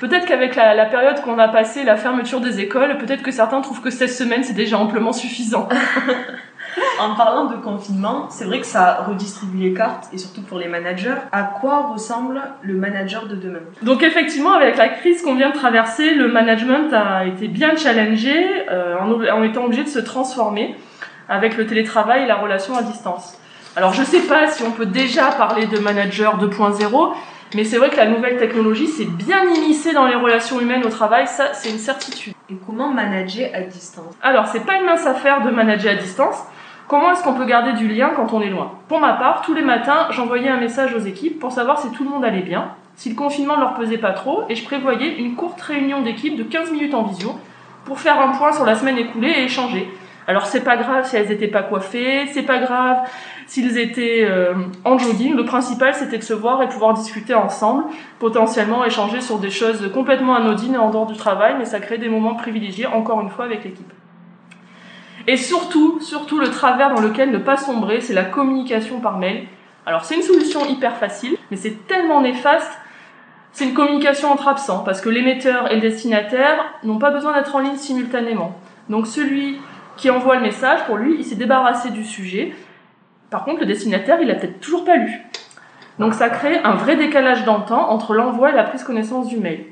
Peut-être 0.00 0.26
qu'avec 0.26 0.56
la, 0.56 0.74
la 0.74 0.86
période 0.86 1.20
qu'on 1.22 1.38
a 1.38 1.48
passée, 1.48 1.84
la 1.84 1.96
fermeture 1.96 2.40
des 2.40 2.58
écoles, 2.58 2.98
peut-être 2.98 3.22
que 3.22 3.30
certains 3.30 3.60
trouvent 3.60 3.80
que 3.80 3.90
16 3.90 4.18
semaines, 4.18 4.42
c'est 4.42 4.54
déjà 4.54 4.78
amplement 4.78 5.12
suffisant. 5.12 5.68
En 7.00 7.14
parlant 7.14 7.46
de 7.46 7.56
confinement, 7.56 8.26
c'est 8.30 8.44
vrai 8.44 8.60
que 8.60 8.66
ça 8.66 9.04
redistribue 9.08 9.58
les 9.58 9.74
cartes, 9.74 10.08
et 10.12 10.18
surtout 10.18 10.42
pour 10.42 10.58
les 10.58 10.68
managers. 10.68 11.14
À 11.32 11.42
quoi 11.42 11.88
ressemble 11.92 12.42
le 12.62 12.74
manager 12.74 13.26
de 13.26 13.34
demain? 13.34 13.60
Donc 13.82 14.02
effectivement, 14.02 14.52
avec 14.52 14.76
la 14.76 14.88
crise 14.88 15.22
qu'on 15.22 15.34
vient 15.34 15.50
de 15.50 15.54
traverser, 15.54 16.14
le 16.14 16.28
management 16.28 16.92
a 16.92 17.24
été 17.24 17.48
bien 17.48 17.76
challengé 17.76 18.34
euh, 18.70 18.98
en, 18.98 19.42
étant 19.42 19.64
obligé 19.64 19.84
de 19.84 19.88
se 19.88 19.98
transformer 19.98 20.76
avec 21.28 21.56
le 21.56 21.66
télétravail 21.66 22.24
et 22.24 22.26
la 22.26 22.36
relation 22.36 22.76
à 22.76 22.82
distance. 22.82 23.38
Alors 23.76 23.92
je 23.92 24.02
sais 24.02 24.20
pas 24.20 24.48
si 24.48 24.62
on 24.62 24.72
peut 24.72 24.86
déjà 24.86 25.26
parler 25.26 25.66
de 25.66 25.78
manager 25.78 26.38
2.0, 26.38 27.12
mais 27.54 27.64
c'est 27.64 27.78
vrai 27.78 27.90
que 27.90 27.96
la 27.96 28.06
nouvelle 28.06 28.36
technologie 28.36 28.86
s'est 28.86 29.06
bien 29.06 29.42
immiscée 29.44 29.92
dans 29.92 30.06
les 30.06 30.14
relations 30.14 30.60
humaines 30.60 30.84
au 30.84 30.88
travail, 30.88 31.26
ça 31.26 31.52
c'est 31.52 31.70
une 31.70 31.78
certitude. 31.78 32.34
Et 32.48 32.54
comment 32.66 32.88
manager 32.88 33.50
à 33.54 33.60
distance? 33.62 34.14
Alors, 34.22 34.46
c'est 34.46 34.64
pas 34.64 34.76
une 34.76 34.84
mince 34.84 35.06
affaire 35.06 35.42
de 35.42 35.50
manager 35.50 35.92
à 35.92 35.96
distance. 35.96 36.36
Comment 36.88 37.12
est-ce 37.12 37.22
qu'on 37.22 37.34
peut 37.34 37.44
garder 37.44 37.72
du 37.74 37.86
lien 37.86 38.10
quand 38.16 38.32
on 38.32 38.40
est 38.40 38.50
loin? 38.50 38.72
Pour 38.88 38.98
ma 38.98 39.12
part, 39.12 39.42
tous 39.42 39.54
les 39.54 39.62
matins, 39.62 40.08
j'envoyais 40.10 40.48
un 40.48 40.56
message 40.56 40.94
aux 40.94 41.00
équipes 41.00 41.38
pour 41.38 41.52
savoir 41.52 41.80
si 41.80 41.90
tout 41.92 42.02
le 42.02 42.10
monde 42.10 42.24
allait 42.24 42.42
bien, 42.42 42.72
si 42.96 43.08
le 43.10 43.14
confinement 43.14 43.56
ne 43.56 43.62
leur 43.62 43.74
pesait 43.74 43.98
pas 43.98 44.12
trop, 44.12 44.42
et 44.48 44.54
je 44.54 44.64
prévoyais 44.64 45.18
une 45.18 45.36
courte 45.36 45.60
réunion 45.60 46.02
d'équipe 46.02 46.36
de 46.36 46.42
15 46.42 46.72
minutes 46.72 46.94
en 46.94 47.04
visio 47.04 47.38
pour 47.84 48.00
faire 48.00 48.20
un 48.20 48.28
point 48.28 48.52
sur 48.52 48.64
la 48.64 48.74
semaine 48.74 48.98
écoulée 48.98 49.30
et 49.30 49.44
échanger. 49.44 49.88
Alors, 50.30 50.46
c'est 50.46 50.62
pas 50.62 50.76
grave 50.76 51.08
si 51.08 51.16
elles 51.16 51.26
n'étaient 51.26 51.48
pas 51.48 51.64
coiffées, 51.64 52.28
c'est 52.28 52.44
pas 52.44 52.58
grave 52.58 52.98
s'ils 53.48 53.76
étaient 53.78 54.24
euh, 54.30 54.54
en 54.84 54.96
jogging. 54.96 55.34
Le 55.34 55.44
principal, 55.44 55.92
c'était 55.92 56.18
de 56.18 56.22
se 56.22 56.32
voir 56.32 56.62
et 56.62 56.68
pouvoir 56.68 56.94
discuter 56.94 57.34
ensemble, 57.34 57.86
potentiellement 58.20 58.84
échanger 58.84 59.20
sur 59.22 59.40
des 59.40 59.50
choses 59.50 59.90
complètement 59.92 60.36
anodines 60.36 60.74
et 60.74 60.78
en 60.78 60.90
dehors 60.90 61.06
du 61.06 61.16
travail, 61.16 61.56
mais 61.58 61.64
ça 61.64 61.80
crée 61.80 61.98
des 61.98 62.08
moments 62.08 62.36
privilégiés, 62.36 62.86
encore 62.86 63.20
une 63.20 63.28
fois, 63.28 63.44
avec 63.44 63.64
l'équipe. 63.64 63.92
Et 65.26 65.36
surtout, 65.36 65.98
surtout 66.00 66.38
le 66.38 66.48
travers 66.48 66.94
dans 66.94 67.00
lequel 67.00 67.32
ne 67.32 67.38
pas 67.38 67.56
sombrer, 67.56 68.00
c'est 68.00 68.14
la 68.14 68.22
communication 68.22 69.00
par 69.00 69.18
mail. 69.18 69.48
Alors 69.84 70.04
c'est 70.04 70.14
une 70.14 70.22
solution 70.22 70.64
hyper 70.64 70.96
facile, 70.96 71.36
mais 71.50 71.56
c'est 71.56 71.88
tellement 71.88 72.20
néfaste. 72.20 72.70
C'est 73.50 73.64
une 73.64 73.74
communication 73.74 74.30
entre 74.30 74.46
absents, 74.46 74.84
parce 74.84 75.00
que 75.00 75.08
l'émetteur 75.08 75.72
et 75.72 75.74
le 75.74 75.80
destinataire 75.80 76.66
n'ont 76.84 76.98
pas 76.98 77.10
besoin 77.10 77.32
d'être 77.32 77.56
en 77.56 77.58
ligne 77.58 77.74
simultanément. 77.74 78.56
Donc 78.88 79.08
celui 79.08 79.58
qui 79.96 80.10
envoie 80.10 80.36
le 80.36 80.42
message, 80.42 80.84
pour 80.86 80.96
lui, 80.96 81.16
il 81.18 81.24
s'est 81.24 81.36
débarrassé 81.36 81.90
du 81.90 82.04
sujet. 82.04 82.54
Par 83.30 83.44
contre, 83.44 83.60
le 83.60 83.66
destinataire, 83.66 84.20
il 84.20 84.28
l'a 84.28 84.34
peut-être 84.34 84.60
toujours 84.60 84.84
pas 84.84 84.96
lu. 84.96 85.22
Donc 85.98 86.14
ça 86.14 86.30
crée 86.30 86.58
un 86.64 86.74
vrai 86.74 86.96
décalage 86.96 87.44
dans 87.44 87.58
le 87.58 87.64
temps 87.64 87.90
entre 87.90 88.14
l'envoi 88.14 88.50
et 88.50 88.54
la 88.54 88.64
prise 88.64 88.84
connaissance 88.84 89.28
du 89.28 89.38
mail. 89.38 89.66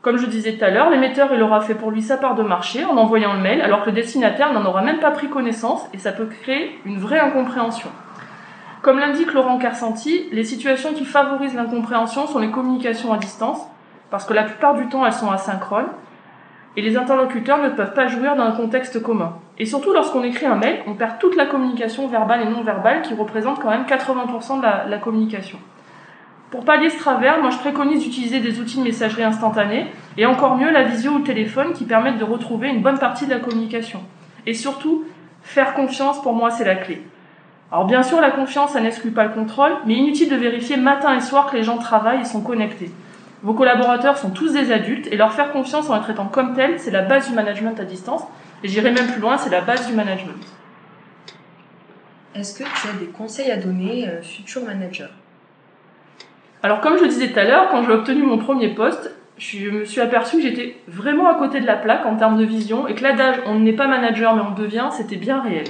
Comme 0.00 0.16
je 0.16 0.26
disais 0.26 0.54
tout 0.54 0.64
à 0.64 0.70
l'heure, 0.70 0.88
l'émetteur 0.88 1.28
il 1.34 1.42
aura 1.42 1.60
fait 1.60 1.74
pour 1.74 1.90
lui 1.90 2.00
sa 2.00 2.16
part 2.16 2.34
de 2.34 2.42
marché 2.42 2.84
en 2.84 2.96
envoyant 2.96 3.34
le 3.34 3.40
mail, 3.40 3.60
alors 3.60 3.82
que 3.82 3.90
le 3.90 3.96
destinataire 3.96 4.52
n'en 4.52 4.64
aura 4.64 4.80
même 4.80 5.00
pas 5.00 5.10
pris 5.10 5.28
connaissance 5.28 5.86
et 5.92 5.98
ça 5.98 6.12
peut 6.12 6.26
créer 6.26 6.78
une 6.86 6.98
vraie 6.98 7.18
incompréhension. 7.18 7.90
Comme 8.80 8.98
l'indique 8.98 9.34
Laurent 9.34 9.58
Carsanti, 9.58 10.28
les 10.32 10.44
situations 10.44 10.94
qui 10.94 11.04
favorisent 11.04 11.54
l'incompréhension 11.54 12.26
sont 12.26 12.38
les 12.38 12.50
communications 12.50 13.12
à 13.12 13.18
distance, 13.18 13.60
parce 14.10 14.24
que 14.24 14.32
la 14.32 14.44
plupart 14.44 14.74
du 14.74 14.88
temps 14.88 15.04
elles 15.04 15.12
sont 15.12 15.30
asynchrones, 15.30 15.88
et 16.76 16.82
les 16.82 16.96
interlocuteurs 16.96 17.62
ne 17.62 17.70
peuvent 17.70 17.94
pas 17.94 18.06
jouir 18.06 18.36
d'un 18.36 18.52
contexte 18.52 19.02
commun. 19.02 19.34
Et 19.58 19.66
surtout 19.66 19.92
lorsqu'on 19.92 20.22
écrit 20.22 20.46
un 20.46 20.54
mail, 20.54 20.80
on 20.86 20.94
perd 20.94 21.18
toute 21.18 21.36
la 21.36 21.46
communication 21.46 22.06
verbale 22.06 22.42
et 22.42 22.50
non 22.50 22.62
verbale 22.62 23.02
qui 23.02 23.14
représente 23.14 23.60
quand 23.60 23.70
même 23.70 23.84
80% 23.84 24.58
de 24.58 24.90
la, 24.90 24.98
communication. 24.98 25.58
Pour 26.50 26.64
pallier 26.64 26.90
ce 26.90 26.98
travers, 26.98 27.40
moi 27.40 27.50
je 27.50 27.58
préconise 27.58 28.02
d'utiliser 28.02 28.40
des 28.40 28.60
outils 28.60 28.78
de 28.78 28.84
messagerie 28.84 29.22
instantanée 29.22 29.86
et 30.16 30.26
encore 30.26 30.56
mieux 30.56 30.70
la 30.70 30.84
visio 30.84 31.12
ou 31.12 31.20
téléphone 31.20 31.72
qui 31.72 31.84
permettent 31.84 32.18
de 32.18 32.24
retrouver 32.24 32.68
une 32.68 32.82
bonne 32.82 32.98
partie 32.98 33.26
de 33.26 33.30
la 33.30 33.38
communication. 33.38 34.00
Et 34.46 34.54
surtout, 34.54 35.04
faire 35.42 35.74
confiance 35.74 36.22
pour 36.22 36.32
moi 36.32 36.50
c'est 36.50 36.64
la 36.64 36.76
clé. 36.76 37.02
Alors 37.72 37.84
bien 37.84 38.02
sûr, 38.02 38.20
la 38.20 38.32
confiance, 38.32 38.72
ça 38.72 38.80
n'exclut 38.80 39.12
pas 39.12 39.24
le 39.24 39.30
contrôle, 39.30 39.72
mais 39.86 39.94
inutile 39.94 40.28
de 40.28 40.34
vérifier 40.34 40.76
matin 40.76 41.14
et 41.14 41.20
soir 41.20 41.48
que 41.48 41.56
les 41.56 41.62
gens 41.62 41.78
travaillent 41.78 42.22
et 42.22 42.24
sont 42.24 42.40
connectés. 42.40 42.90
Vos 43.42 43.54
collaborateurs 43.54 44.18
sont 44.18 44.30
tous 44.30 44.52
des 44.52 44.70
adultes 44.70 45.08
et 45.10 45.16
leur 45.16 45.32
faire 45.32 45.52
confiance 45.52 45.88
en 45.88 45.96
les 45.96 46.02
traitant 46.02 46.26
comme 46.26 46.54
tels, 46.54 46.78
c'est 46.78 46.90
la 46.90 47.02
base 47.02 47.28
du 47.28 47.34
management 47.34 47.78
à 47.80 47.84
distance. 47.84 48.22
Et 48.62 48.68
j'irai 48.68 48.90
même 48.90 49.06
plus 49.06 49.20
loin, 49.20 49.38
c'est 49.38 49.48
la 49.50 49.62
base 49.62 49.86
du 49.86 49.94
management. 49.94 50.44
Est-ce 52.34 52.58
que 52.58 52.64
tu 52.64 52.88
as 52.88 52.98
des 52.98 53.06
conseils 53.06 53.50
à 53.50 53.56
donner 53.56 54.06
un 54.06 54.22
futur 54.22 54.62
manager 54.64 55.08
Alors 56.62 56.80
comme 56.80 56.98
je 56.98 57.02
le 57.02 57.08
disais 57.08 57.28
tout 57.28 57.38
à 57.38 57.44
l'heure, 57.44 57.70
quand 57.70 57.82
j'ai 57.82 57.92
obtenu 57.92 58.22
mon 58.22 58.38
premier 58.38 58.68
poste, 58.68 59.10
je 59.38 59.70
me 59.70 59.84
suis 59.86 60.02
aperçu 60.02 60.36
que 60.36 60.42
j'étais 60.42 60.76
vraiment 60.86 61.26
à 61.28 61.34
côté 61.34 61.60
de 61.60 61.66
la 61.66 61.76
plaque 61.76 62.04
en 62.04 62.16
termes 62.16 62.38
de 62.38 62.44
vision 62.44 62.86
et 62.86 62.94
que 62.94 63.02
l'adage 63.02 63.36
on 63.46 63.58
n'est 63.58 63.72
pas 63.72 63.86
manager 63.86 64.36
mais 64.36 64.42
on 64.42 64.50
devient, 64.52 64.88
c'était 64.92 65.16
bien 65.16 65.40
réel. 65.40 65.64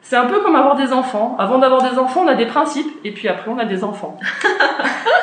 C'est 0.00 0.16
un 0.16 0.24
peu 0.24 0.40
comme 0.40 0.56
avoir 0.56 0.76
des 0.76 0.94
enfants. 0.94 1.36
Avant 1.38 1.58
d'avoir 1.58 1.82
des 1.82 1.98
enfants, 1.98 2.22
on 2.24 2.28
a 2.28 2.34
des 2.34 2.46
principes 2.46 2.90
et 3.04 3.12
puis 3.12 3.28
après 3.28 3.50
on 3.50 3.58
a 3.58 3.66
des 3.66 3.84
enfants. 3.84 4.18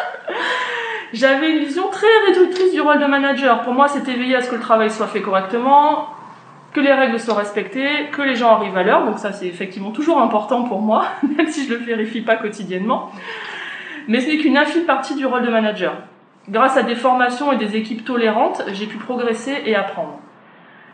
J'avais 1.14 1.52
une 1.52 1.60
vision 1.60 1.88
très 1.90 2.08
réductrice 2.28 2.74
du 2.74 2.82
rôle 2.82 3.00
de 3.00 3.06
manager. 3.06 3.62
Pour 3.62 3.74
moi, 3.74 3.88
c'était 3.88 4.14
veiller 4.14 4.36
à 4.36 4.42
ce 4.42 4.50
que 4.50 4.56
le 4.56 4.62
travail 4.62 4.92
soit 4.92 5.08
fait 5.08 5.22
correctement, 5.22 6.10
que 6.74 6.82
les 6.82 6.92
règles 6.92 7.20
soient 7.20 7.36
respectées, 7.36 8.10
que 8.12 8.22
les 8.22 8.36
gens 8.36 8.56
arrivent 8.56 8.78
à 8.78 8.84
l'heure. 8.84 9.06
Donc 9.06 9.18
ça, 9.20 9.32
c'est 9.32 9.48
effectivement 9.48 9.92
toujours 9.92 10.20
important 10.20 10.64
pour 10.64 10.82
moi, 10.82 11.06
même 11.38 11.48
si 11.48 11.66
je 11.66 11.74
le 11.74 11.80
vérifie 11.80 12.22
pas 12.22 12.36
quotidiennement. 12.36 13.12
Mais 14.08 14.20
ce 14.20 14.28
n'est 14.28 14.38
qu'une 14.38 14.58
infime 14.58 14.84
partie 14.84 15.16
du 15.16 15.26
rôle 15.26 15.44
de 15.44 15.50
manager. 15.50 15.96
Grâce 16.50 16.78
à 16.78 16.84
des 16.84 16.96
formations 16.96 17.52
et 17.52 17.58
des 17.58 17.76
équipes 17.76 18.06
tolérantes, 18.06 18.64
j'ai 18.74 18.86
pu 18.86 18.98
progresser 18.98 19.62
et 19.66 19.76
apprendre. 19.76 20.20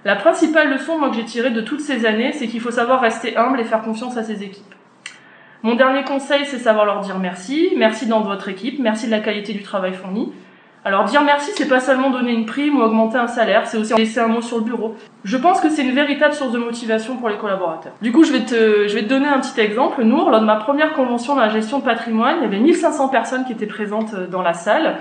La 0.05 0.15
principale 0.15 0.69
leçon 0.69 0.99
moi, 0.99 1.09
que 1.09 1.15
j'ai 1.15 1.25
tirée 1.25 1.51
de 1.51 1.61
toutes 1.61 1.81
ces 1.81 2.05
années, 2.05 2.33
c'est 2.33 2.47
qu'il 2.47 2.59
faut 2.59 2.71
savoir 2.71 3.01
rester 3.01 3.37
humble 3.37 3.59
et 3.59 3.63
faire 3.63 3.81
confiance 3.81 4.17
à 4.17 4.23
ses 4.23 4.43
équipes. 4.43 4.75
Mon 5.63 5.75
dernier 5.75 6.03
conseil, 6.03 6.45
c'est 6.45 6.59
savoir 6.59 6.85
leur 6.85 6.99
dire 6.99 7.19
merci. 7.19 7.71
Merci 7.77 8.05
dans 8.05 8.19
votre 8.19 8.49
équipe, 8.49 8.79
merci 8.79 9.05
de 9.05 9.11
la 9.11 9.19
qualité 9.19 9.53
du 9.53 9.63
travail 9.63 9.93
fourni. 9.93 10.33
Alors 10.83 11.05
dire 11.05 11.23
merci, 11.23 11.51
c'est 11.55 11.69
pas 11.69 11.79
seulement 11.79 12.09
donner 12.09 12.33
une 12.33 12.45
prime 12.45 12.77
ou 12.77 12.81
augmenter 12.81 13.17
un 13.17 13.27
salaire, 13.27 13.65
c'est 13.65 13.77
aussi 13.77 13.93
laisser 13.93 14.19
un 14.19 14.27
mot 14.27 14.41
sur 14.41 14.57
le 14.57 14.65
bureau. 14.65 14.95
Je 15.23 15.37
pense 15.37 15.61
que 15.61 15.69
c'est 15.69 15.83
une 15.83 15.95
véritable 15.95 16.33
source 16.33 16.51
de 16.51 16.57
motivation 16.57 17.15
pour 17.15 17.29
les 17.29 17.37
collaborateurs. 17.37 17.93
Du 18.01 18.11
coup, 18.11 18.25
je 18.25 18.33
vais 18.33 18.41
te, 18.41 18.89
je 18.89 18.93
vais 18.93 19.03
te 19.03 19.07
donner 19.07 19.27
un 19.27 19.39
petit 19.39 19.57
exemple. 19.61 20.03
Nour, 20.03 20.31
lors 20.31 20.41
de 20.41 20.45
ma 20.45 20.57
première 20.57 20.91
convention 20.91 21.35
dans 21.35 21.41
la 21.41 21.47
gestion 21.47 21.79
de 21.79 21.85
patrimoine, 21.85 22.39
il 22.39 22.43
y 22.43 22.47
avait 22.47 22.59
1500 22.59 23.07
personnes 23.07 23.45
qui 23.45 23.53
étaient 23.53 23.65
présentes 23.65 24.13
dans 24.29 24.41
la 24.41 24.53
salle. 24.53 24.97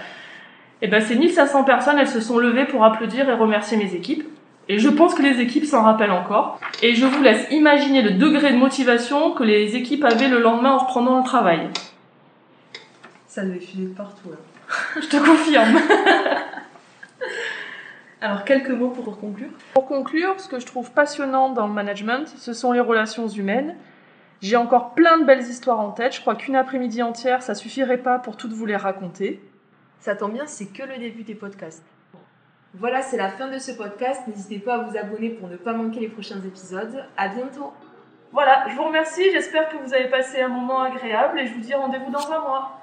Et 0.81 0.87
ben 0.87 1.01
ces 1.01 1.17
1500 1.17 1.65
personnes, 1.65 1.99
elles 1.99 2.07
se 2.07 2.21
sont 2.21 2.39
levées 2.39 2.67
pour 2.67 2.85
applaudir 2.85 3.29
et 3.29 3.35
remercier 3.35 3.77
mes 3.77 3.97
équipes. 3.97 4.23
Et 4.69 4.79
je 4.79 4.89
pense 4.89 5.15
que 5.15 5.23
les 5.23 5.41
équipes 5.41 5.65
s'en 5.65 5.83
rappellent 5.83 6.13
encore. 6.13 6.61
Et 6.83 6.95
je 6.95 7.07
vous 7.07 7.23
laisse 7.23 7.47
imaginer 7.51 8.03
le 8.03 8.13
degré 8.13 8.53
de 8.53 8.57
motivation 8.57 9.33
que 9.33 9.43
les 9.43 9.77
équipes 9.77 10.05
avaient 10.05 10.29
le 10.29 10.41
lendemain 10.41 10.73
en 10.73 10.79
reprenant 10.79 11.19
le 11.19 11.25
travail. 11.25 11.69
Ça 13.27 13.45
devait 13.45 13.61
filer 13.61 13.87
de 13.87 13.95
partout. 13.95 14.31
Là. 14.31 14.37
Je 15.01 15.07
te 15.07 15.17
confirme. 15.17 15.77
Alors, 18.21 18.45
quelques 18.45 18.71
mots 18.71 18.91
pour 18.91 19.19
conclure. 19.19 19.51
Pour 19.75 19.87
conclure, 19.87 20.39
ce 20.39 20.49
que 20.49 20.61
je 20.61 20.67
trouve 20.67 20.93
passionnant 20.93 21.51
dans 21.51 21.67
le 21.67 21.73
management, 21.73 22.33
ce 22.37 22.53
sont 22.53 22.71
les 22.71 22.81
relations 22.81 23.27
humaines. 23.27 23.75
J'ai 24.41 24.57
encore 24.57 24.95
plein 24.95 25.19
de 25.19 25.25
belles 25.25 25.43
histoires 25.43 25.81
en 25.81 25.91
tête. 25.91 26.15
Je 26.15 26.21
crois 26.21 26.37
qu'une 26.37 26.57
après-midi 26.57 27.03
entière, 27.03 27.43
ça 27.43 27.55
suffirait 27.55 27.99
pas 27.99 28.19
pour 28.19 28.37
toutes 28.37 28.53
vous 28.53 28.67
les 28.67 28.77
raconter. 28.77 29.41
Ça 29.99 30.15
tombe 30.15 30.33
bien, 30.33 30.47
c'est 30.47 30.67
que 30.67 30.83
le 30.83 30.99
début 30.99 31.23
des 31.23 31.35
podcasts. 31.35 31.85
Voilà, 32.75 33.03
c'est 33.03 33.19
la 33.19 33.29
fin 33.29 33.49
de 33.49 33.59
ce 33.59 33.73
podcast. 33.73 34.23
N'hésitez 34.27 34.59
pas 34.59 34.77
à 34.77 34.79
vous 34.79 34.97
abonner 34.97 35.29
pour 35.29 35.49
ne 35.49 35.57
pas 35.57 35.75
manquer 35.75 36.01
les 36.01 36.09
prochains 36.09 36.41
épisodes. 36.43 37.05
À 37.19 37.29
bientôt. 37.29 37.73
Voilà, 38.33 38.65
je 38.71 38.75
vous 38.75 38.85
remercie. 38.85 39.31
J'espère 39.31 39.69
que 39.69 39.77
vous 39.77 39.93
avez 39.93 40.09
passé 40.09 40.41
un 40.41 40.49
moment 40.49 40.81
agréable 40.81 41.39
et 41.39 41.47
je 41.47 41.53
vous 41.53 41.61
dis 41.61 41.75
rendez-vous 41.75 42.11
dans 42.11 42.33
un 42.33 42.41
mois. 42.41 42.81